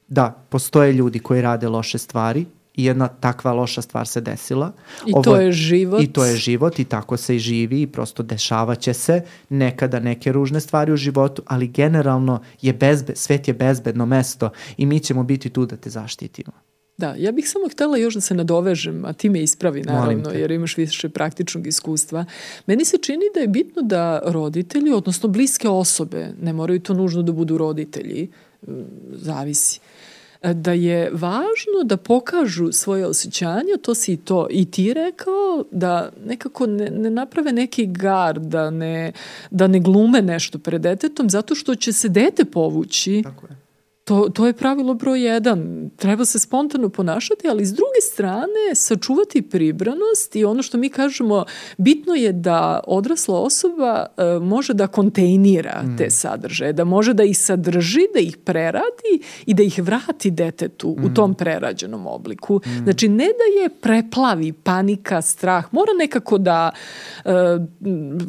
[0.09, 4.73] Da, postoje ljudi koji rade loše stvari i jedna takva loša stvar se desila.
[5.07, 6.03] I Ovo, to je život.
[6.03, 10.33] I to je život i tako se i živi i prosto dešavaće se nekada neke
[10.33, 15.23] ružne stvari u životu, ali generalno je bezbe, svet je bezbedno mesto i mi ćemo
[15.23, 16.53] biti tu da te zaštitimo.
[16.97, 20.51] Da, ja bih samo htela još da se nadovežem, a ti me ispravi naravno, jer
[20.51, 22.25] imaš više praktičnog iskustva.
[22.67, 27.23] Meni se čini da je bitno da roditelji, odnosno bliske osobe, ne moraju to nužno
[27.23, 28.29] da budu roditelji,
[29.13, 29.81] zavisi,
[30.43, 36.13] da je važno da pokažu svoje osjećanja, to si i to i ti rekao, da
[36.27, 39.13] nekako ne, ne naprave neki gar, da ne,
[39.51, 43.64] da ne glume nešto pred detetom, zato što će se dete povući Tako je
[44.05, 45.91] To, to je pravilo broj jedan.
[45.97, 51.45] Treba se spontano ponašati, ali s druge strane sačuvati pribranost i ono što mi kažemo,
[51.77, 55.97] bitno je da odrasla osoba e, može da kontejnira mm.
[55.97, 60.97] te sadržaje, da može da ih sadrži, da ih preradi i da ih vrati detetu
[60.99, 61.05] mm.
[61.05, 62.61] u tom prerađenom obliku.
[62.67, 62.85] Mm.
[62.85, 66.71] Znači, ne da je preplavi panika, strah, mora nekako da
[67.25, 67.31] e,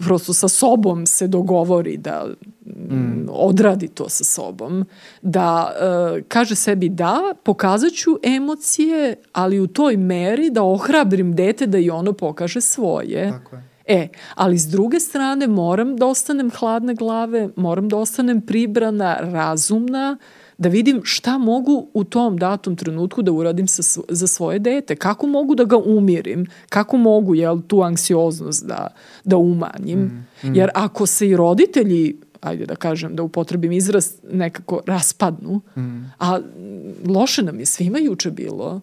[0.05, 2.25] prosto sa sobom se dogovori da
[2.65, 3.27] mm.
[3.29, 4.85] odradi to sa sobom,
[5.21, 11.67] da e, kaže sebi da, pokazat ću emocije, ali u toj meri da ohrabrim dete
[11.67, 13.31] da i ono pokaže svoje.
[13.31, 13.63] Tako je.
[13.87, 20.17] E, ali s druge strane moram da ostanem hladne glave, moram da ostanem pribrana, razumna,
[20.57, 25.27] da vidim šta mogu u tom datom trenutku da uradim sa, za svoje dete, kako
[25.27, 28.87] mogu da ga umirim, kako mogu jel, tu anksioznost da,
[29.23, 29.99] da umanjim.
[29.99, 30.55] Mm, mm.
[30.55, 35.61] Jer ako se i roditelji ajde da kažem, da upotrebim izraz, nekako raspadnu.
[35.77, 36.11] Mm.
[36.19, 36.39] A
[37.05, 38.81] loše nam je svima juče bilo,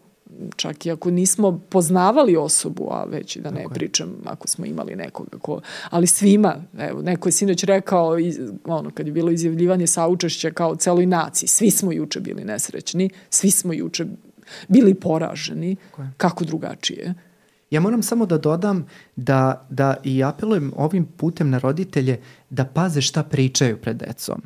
[0.56, 3.74] čak i ako nismo poznavali osobu, a već da ne okay.
[3.74, 8.90] pričam ako smo imali nekoga ko, ali svima, evo, neko je sinoć rekao, iz, ono,
[8.90, 13.72] kad je bilo izjavljivanje saučešća kao celoj naciji, svi smo juče bili nesrećni, svi smo
[13.72, 14.06] juče
[14.68, 16.08] bili poraženi, okay.
[16.16, 17.14] kako drugačije.
[17.72, 22.20] Ja moram samo da dodam da, da i apelujem ovim putem na roditelje
[22.50, 24.42] da paze šta pričaju pred decom.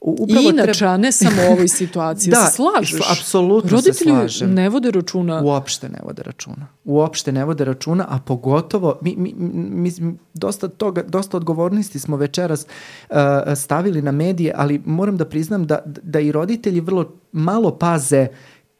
[0.00, 0.96] Upravo I inače, treba...
[0.96, 3.10] ne samo u ovoj situaciji, da, se slažeš?
[3.10, 4.54] apsolutno Roditelji se slažem.
[4.54, 5.42] ne vode računa.
[5.44, 6.66] Uopšte ne vode računa.
[6.84, 9.34] Uopšte ne vode računa, a pogotovo, mi, mi,
[9.70, 12.66] mi dosta, toga, dosta odgovornosti smo večeras
[13.10, 13.16] uh,
[13.56, 18.26] stavili na medije, ali moram da priznam da, da i roditelji vrlo malo paze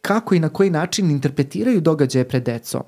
[0.03, 2.83] kako i na koji način interpretiraju događaje pred decom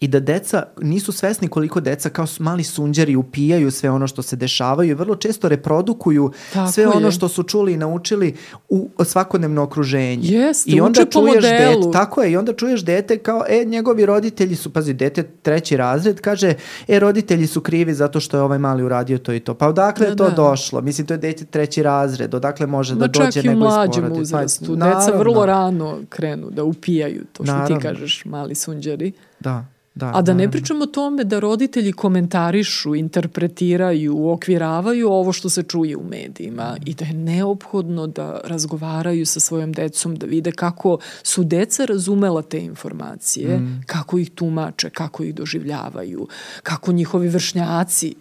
[0.00, 4.36] i da deca nisu svesni koliko deca kao mali sunđeri upijaju sve ono što se
[4.36, 6.88] dešavaju i vrlo često reprodukuju Tako sve je.
[6.88, 8.34] ono što su čuli i naučili
[8.68, 10.28] u svakodnevno okruženje.
[10.28, 14.56] Jeste, I onda čuješ dete, tako je, i onda čuješ dete kao, e, njegovi roditelji
[14.56, 16.54] su, pazi, dete treći razred, kaže,
[16.88, 19.54] e, roditelji su krivi zato što je ovaj mali uradio to i to.
[19.54, 20.36] Pa odakle da, je to da.
[20.36, 20.80] došlo?
[20.80, 24.12] Mislim, to je dete treći razred, odakle može Ma da dođe nego iz porodice.
[24.12, 24.76] Pa, uzrastu.
[24.80, 27.76] Pa, Deca vrlo rano krenu da upijaju to što naravno.
[27.76, 29.12] ti kažeš, mali sunđeri.
[29.40, 29.73] Da.
[29.94, 35.62] Da, A da ne pričamo o tome da roditelji komentarišu, interpretiraju, uokviravaju ovo što se
[35.62, 40.98] čuje u medijima i da je neophodno da razgovaraju sa svojom decom, da vide kako
[41.22, 43.82] su deca razumela te informacije, mm.
[43.86, 46.28] kako ih tumače, kako ih doživljavaju,
[46.62, 48.14] kako njihovi vršnjaci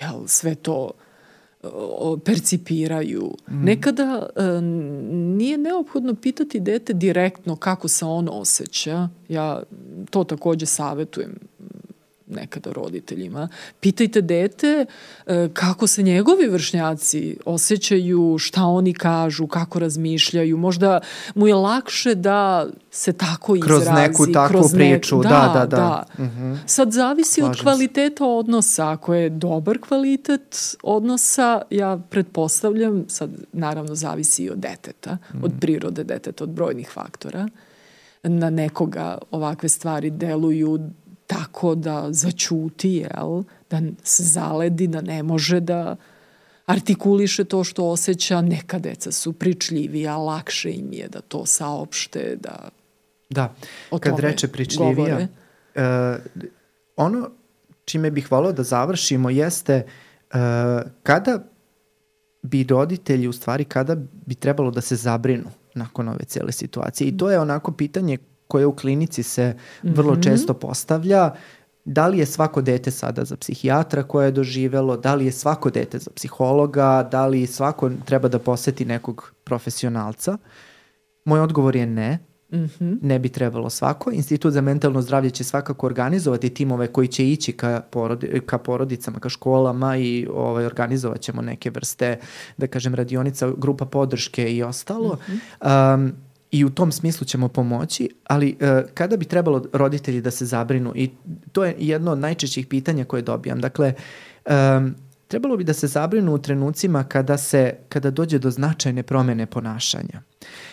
[0.00, 0.90] jel, sve to
[2.24, 3.34] percipiraju.
[3.50, 3.64] Mm.
[3.64, 4.60] Nekada e,
[5.10, 9.08] nije neophodno pitati dete direktno kako se ono osjeća.
[9.28, 9.62] Ja
[10.10, 11.38] to takođe savetujem
[12.26, 13.48] nekada roditeljima.
[13.80, 14.86] Pitajte dete
[15.26, 20.56] e, kako se njegovi vršnjaci osjećaju, šta oni kažu, kako razmišljaju.
[20.56, 21.00] Možda
[21.34, 23.84] mu je lakše da se tako izrazi.
[23.84, 25.66] Kroz neku takvu kroz priču, da, da, da.
[25.66, 25.76] da.
[25.76, 26.04] da.
[26.18, 26.42] Uh mhm.
[26.42, 26.58] -huh.
[26.66, 28.24] Sad zavisi Slažem od kvaliteta se.
[28.24, 28.90] odnosa.
[28.90, 35.44] Ako je dobar kvalitet odnosa, ja pretpostavljam, sad naravno zavisi i od deteta, -huh.
[35.44, 37.48] od prirode deteta, od brojnih faktora,
[38.22, 40.78] na nekoga ovakve stvari deluju
[41.26, 43.42] tako da začuti, jel?
[43.70, 45.96] da se zaledi, da ne može da
[46.66, 48.40] artikuliše to što osjeća.
[48.40, 52.68] Neka deca su pričljivija, lakše im je da to saopšte, da
[53.30, 53.54] Da,
[54.00, 55.82] kad reče pričljivija, uh,
[56.96, 57.30] ono
[57.84, 60.38] čime bih volao da završimo jeste uh,
[61.02, 61.44] kada
[62.42, 63.96] bi roditelji, u stvari, kada
[64.26, 67.08] bi trebalo da se zabrinu nakon ove cele situacije.
[67.08, 68.18] I to je onako pitanje
[68.48, 70.22] koje u klinici se vrlo mm -hmm.
[70.22, 71.30] često postavlja,
[71.84, 75.70] da li je svako dete sada za psihijatra koje je doživelo, da li je svako
[75.70, 80.38] dete za psihologa, da li svako treba da poseti nekog profesionalca.
[81.24, 82.18] Moj odgovor je ne.
[82.52, 82.98] Mm -hmm.
[83.02, 84.10] Ne bi trebalo svako.
[84.10, 89.18] Institut za mentalno zdravlje će svakako organizovati timove koji će ići ka, porodi, ka porodicama,
[89.18, 92.18] ka školama i ovaj, organizovat ćemo neke vrste,
[92.56, 95.18] da kažem, radionica, grupa podrške i ostalo.
[95.28, 95.94] Mm -hmm.
[95.94, 96.12] um,
[96.58, 100.92] i u tom smislu ćemo pomoći, ali uh, kada bi trebalo roditelji da se zabrinu
[100.94, 101.10] i
[101.52, 103.60] to je jedno od najčešćih pitanja koje dobijam.
[103.60, 103.94] Dakle,
[104.46, 104.94] um,
[105.28, 110.22] trebalo bi da se zabrinu u trenucima kada se kada dođe do značajne promene ponašanja.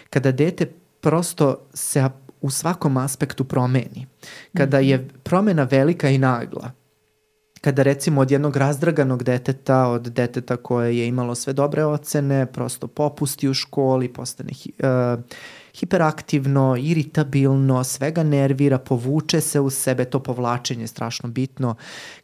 [0.09, 0.65] Kada dete
[1.01, 2.09] prosto se
[2.41, 4.07] u svakom aspektu promeni.
[4.57, 5.07] Kada je mhm.
[5.23, 6.71] promena velika i nagla,
[7.61, 12.87] kada recimo od jednog razdraganog deteta, od deteta koje je imalo sve dobre ocene, prosto
[12.87, 15.23] popusti u školi, postane uh,
[15.73, 21.75] hiperaktivno, iritabilno, svega nervira, povuče se u sebe, to povlačenje je strašno bitno,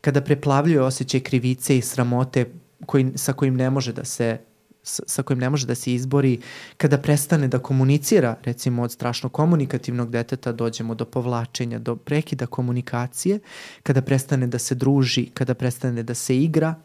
[0.01, 2.45] kada preplavljuje osjećaj krivice i sramote
[2.85, 4.37] koji, sa kojim ne može da se
[4.83, 6.39] sa kojim ne može da se izbori,
[6.77, 13.39] kada prestane da komunicira, recimo od strašno komunikativnog deteta dođemo do povlačenja, do prekida komunikacije,
[13.83, 16.75] kada prestane da se druži, kada prestane da se igra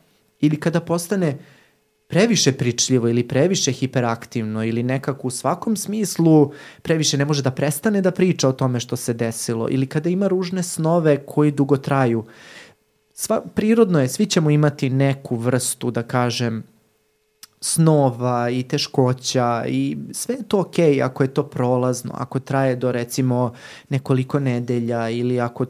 [0.40, 1.63] ili kada postane uh,
[2.06, 6.52] previše pričljivo ili previše hiperaktivno ili nekako u svakom smislu
[6.82, 10.28] previše ne može da prestane da priča o tome što se desilo ili kada ima
[10.28, 12.24] ružne snove koji dugo traju.
[13.12, 16.64] Sva, prirodno je, svi ćemo imati neku vrstu, da kažem,
[17.60, 22.76] snova i teškoća i sve je to okej okay ako je to prolazno, ako traje
[22.76, 23.52] do recimo
[23.88, 25.66] nekoliko nedelja ili ako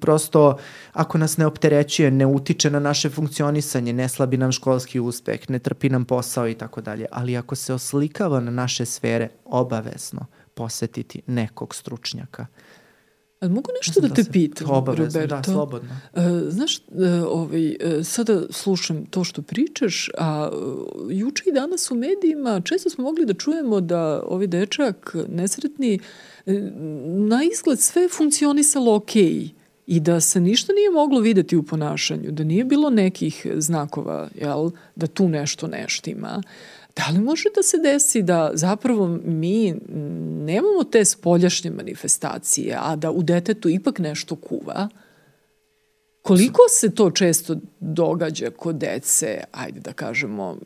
[0.00, 0.58] prosto
[0.92, 5.58] ako nas ne opterećuje, ne utiče na naše funkcionisanje, ne slabi nam školski uspeh, ne
[5.58, 11.22] trpi nam posao i tako dalje, ali ako se oslikava na naše sfere, obavezno posetiti
[11.26, 12.46] nekog stručnjaka.
[13.40, 15.36] Ali mogu nešto da, da te se, pitam, obavezno, Roberto?
[15.36, 15.90] Da, slobodno.
[16.12, 16.84] Uh, znaš, uh,
[17.28, 20.50] ovaj, uh, sada slušam to što pričaš, a
[21.10, 25.98] juče i danas u medijima često smo mogli da čujemo da ovaj dečak nesretni
[27.28, 29.24] na izgled sve funkcionisalo okej.
[29.24, 29.55] Okay
[29.86, 34.70] i da se ništa nije moglo videti u ponašanju, da nije bilo nekih znakova, jel,
[34.96, 36.42] da tu nešto neštima.
[36.96, 39.74] Da li može da se desi da zapravo mi
[40.44, 44.88] nemamo te spoljašnje manifestacije, a da u detetu ipak nešto kuva?
[46.22, 50.56] Koliko se to često događa kod dece, ajde da kažemo,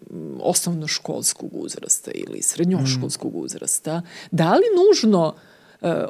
[0.40, 4.02] osnovnoškolskog uzrasta ili srednjoškolskog uzrasta?
[4.30, 5.49] Da li nužno uh,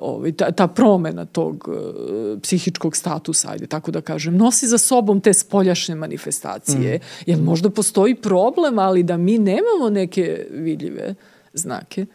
[0.01, 5.21] ovaj, ta, ta promena tog uh, psihičkog statusa, ajde tako da kažem, nosi za sobom
[5.21, 6.97] te spoljašnje manifestacije.
[6.97, 7.01] Mm.
[7.27, 11.15] Jer možda postoji problem, ali da mi nemamo neke vidljive
[11.53, 12.07] znake.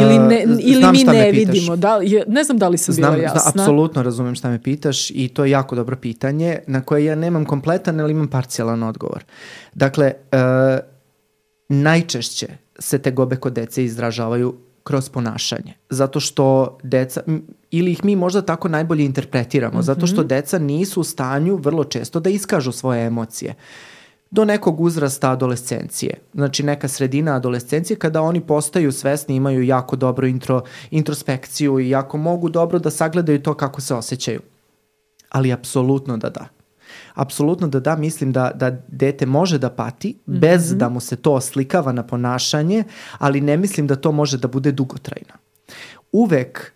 [0.00, 1.76] Ili, ne, uh, ili mi ne vidimo.
[1.76, 3.40] Da, je, ne znam da li sam znam, bila jasna.
[3.40, 7.14] Znam, apsolutno razumem šta me pitaš i to je jako dobro pitanje na koje ja
[7.14, 9.24] nemam kompletan, ali imam parcijalan odgovor.
[9.74, 10.38] Dakle, uh,
[11.68, 12.48] najčešće
[12.78, 14.54] se te gobe kod dece izražavaju
[14.90, 15.74] kroz ponašanje.
[15.90, 17.20] Zato što deca,
[17.70, 19.84] ili ih mi možda tako najbolje interpretiramo, mm -hmm.
[19.84, 23.54] zato što deca nisu u stanju vrlo često da iskažu svoje emocije
[24.30, 26.14] do nekog uzrasta adolescencije.
[26.34, 32.18] Znači neka sredina adolescencije kada oni postaju svesni, imaju jako dobru intro, introspekciju i jako
[32.18, 34.40] mogu dobro da sagledaju to kako se osjećaju.
[35.28, 36.59] Ali apsolutno da da
[37.20, 40.38] apsolutno da da, mislim da, da dete može da pati mm -hmm.
[40.38, 42.84] bez da mu se to oslikava na ponašanje,
[43.18, 45.34] ali ne mislim da to može da bude dugotrajno.
[46.12, 46.72] Uvek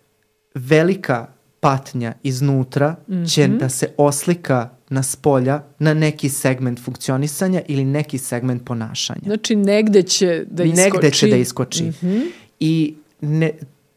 [0.55, 1.27] velika
[1.59, 3.33] patnja iznutra mm -hmm.
[3.33, 9.21] će da se oslika na spolja na neki segment funkcionisanja ili neki segment ponašanja.
[9.25, 10.81] Znači negde će da iskoči.
[10.81, 11.83] Negde će da iskoči.
[11.83, 12.29] Mm -hmm.
[12.59, 13.51] I ne,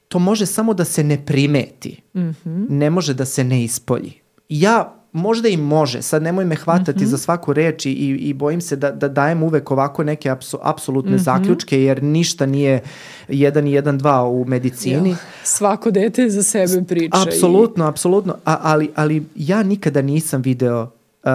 [0.09, 2.01] to može samo da se ne primeti.
[2.15, 2.67] Mm -hmm.
[2.71, 4.13] Ne može da se ne ispolji.
[4.49, 7.11] Ja možda i može, sad nemoj me hvatati mm -hmm.
[7.11, 11.11] za svaku reč i, i bojim se da, da dajem uvek ovako neke apsu, apsolutne
[11.11, 11.23] mm -hmm.
[11.23, 12.81] zaključke jer ništa nije
[13.29, 15.11] jedan i jedan dva u medicini.
[15.11, 17.23] Ja, svako dete za sebe priča.
[17.23, 17.89] Apsolutno, i...
[17.89, 21.31] apsolutno, A, ali, ali ja nikada nisam video uh,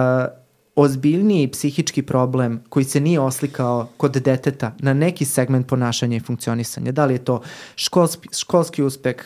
[0.76, 6.92] ozbiljniji psihički problem koji se nije oslikao kod deteta na neki segment ponašanja i funkcionisanja.
[6.92, 7.40] Da li je to
[7.76, 9.16] školski, školski uspeh,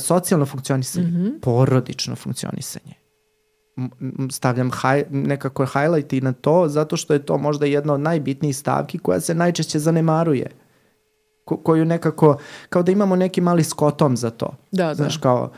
[0.00, 1.40] socijalno funkcionisanje, mm -hmm.
[1.40, 3.03] porodično funkcionisanje
[4.30, 8.56] stavljam haj, nekako highlight i na to zato što je to možda jedna od najbitnijih
[8.56, 10.50] stavki koja se najčešće zanemaruje
[11.44, 14.94] ko, koju nekako kao da imamo neki mali skotom za to da, da.
[14.94, 15.52] znaš kao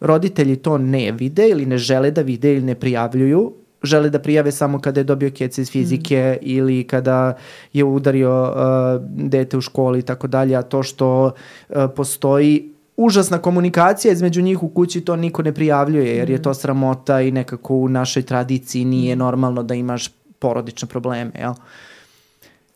[0.00, 4.52] roditelji to ne vide ili ne žele da vide ili ne prijavljuju žele da prijave
[4.52, 6.44] samo kada je dobio kjece iz fizike mm.
[6.48, 7.36] ili kada
[7.72, 11.24] je udario uh, dete u školi i tako dalje, a to što
[11.68, 12.71] uh, postoji
[13.04, 17.30] užasna komunikacija između njih u kući to niko ne prijavljuje jer je to sramota i
[17.30, 21.54] nekako u našoj tradiciji nije normalno da imaš porodične probleme, jel?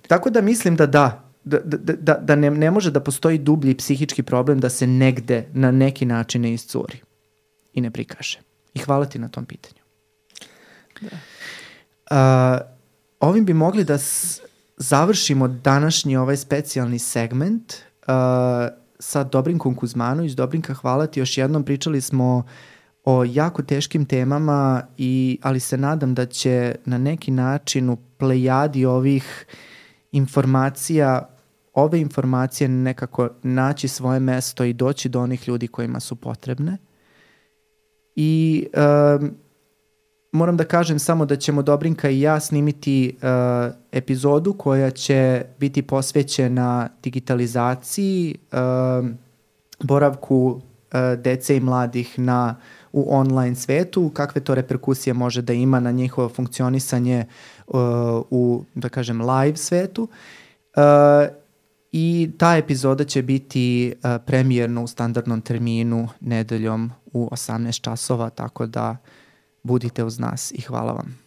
[0.06, 3.74] Tako da mislim da da, da, da, da, da ne, ne može da postoji dublji
[3.74, 7.00] psihički problem da se negde na neki način ne iscuri
[7.74, 8.38] i ne prikaže.
[8.74, 9.80] I hvala ti na tom pitanju.
[11.00, 11.16] Da.
[12.10, 12.66] Uh,
[13.20, 13.98] ovim bi mogli da
[14.76, 17.74] završimo današnji ovaj specijalni segment
[18.06, 18.14] uh,
[18.98, 20.32] sa Dobrinkom Kuzmanović.
[20.32, 21.64] Dobrinka, hvala ti još jednom.
[21.64, 22.44] Pričali smo
[23.04, 28.84] o jako teškim temama, i, ali se nadam da će na neki način u plejadi
[28.84, 29.46] ovih
[30.12, 31.36] informacija
[31.76, 36.78] ove informacije nekako naći svoje mesto i doći do onih ljudi kojima su potrebne.
[38.14, 38.66] I
[39.20, 39.30] um,
[40.36, 45.82] moram da kažem samo da ćemo Dobrinka i ja snimiti uh, epizodu koja će biti
[45.82, 49.08] posvećena digitalizaciji, uh,
[49.82, 50.60] boravku uh,
[51.22, 52.56] dece i mladih na
[52.92, 57.24] u online svetu, kakve to reperkusije može da ima na njihovo funkcionisanje
[57.66, 57.80] uh,
[58.30, 60.02] u, da kažem, live svetu.
[60.02, 60.82] Uh,
[61.92, 68.66] I ta epizoda će biti uh, premijerno u standardnom terminu nedeljom u 18 časova, tako
[68.66, 68.96] da
[69.66, 71.25] budite uz nas i hvala vam.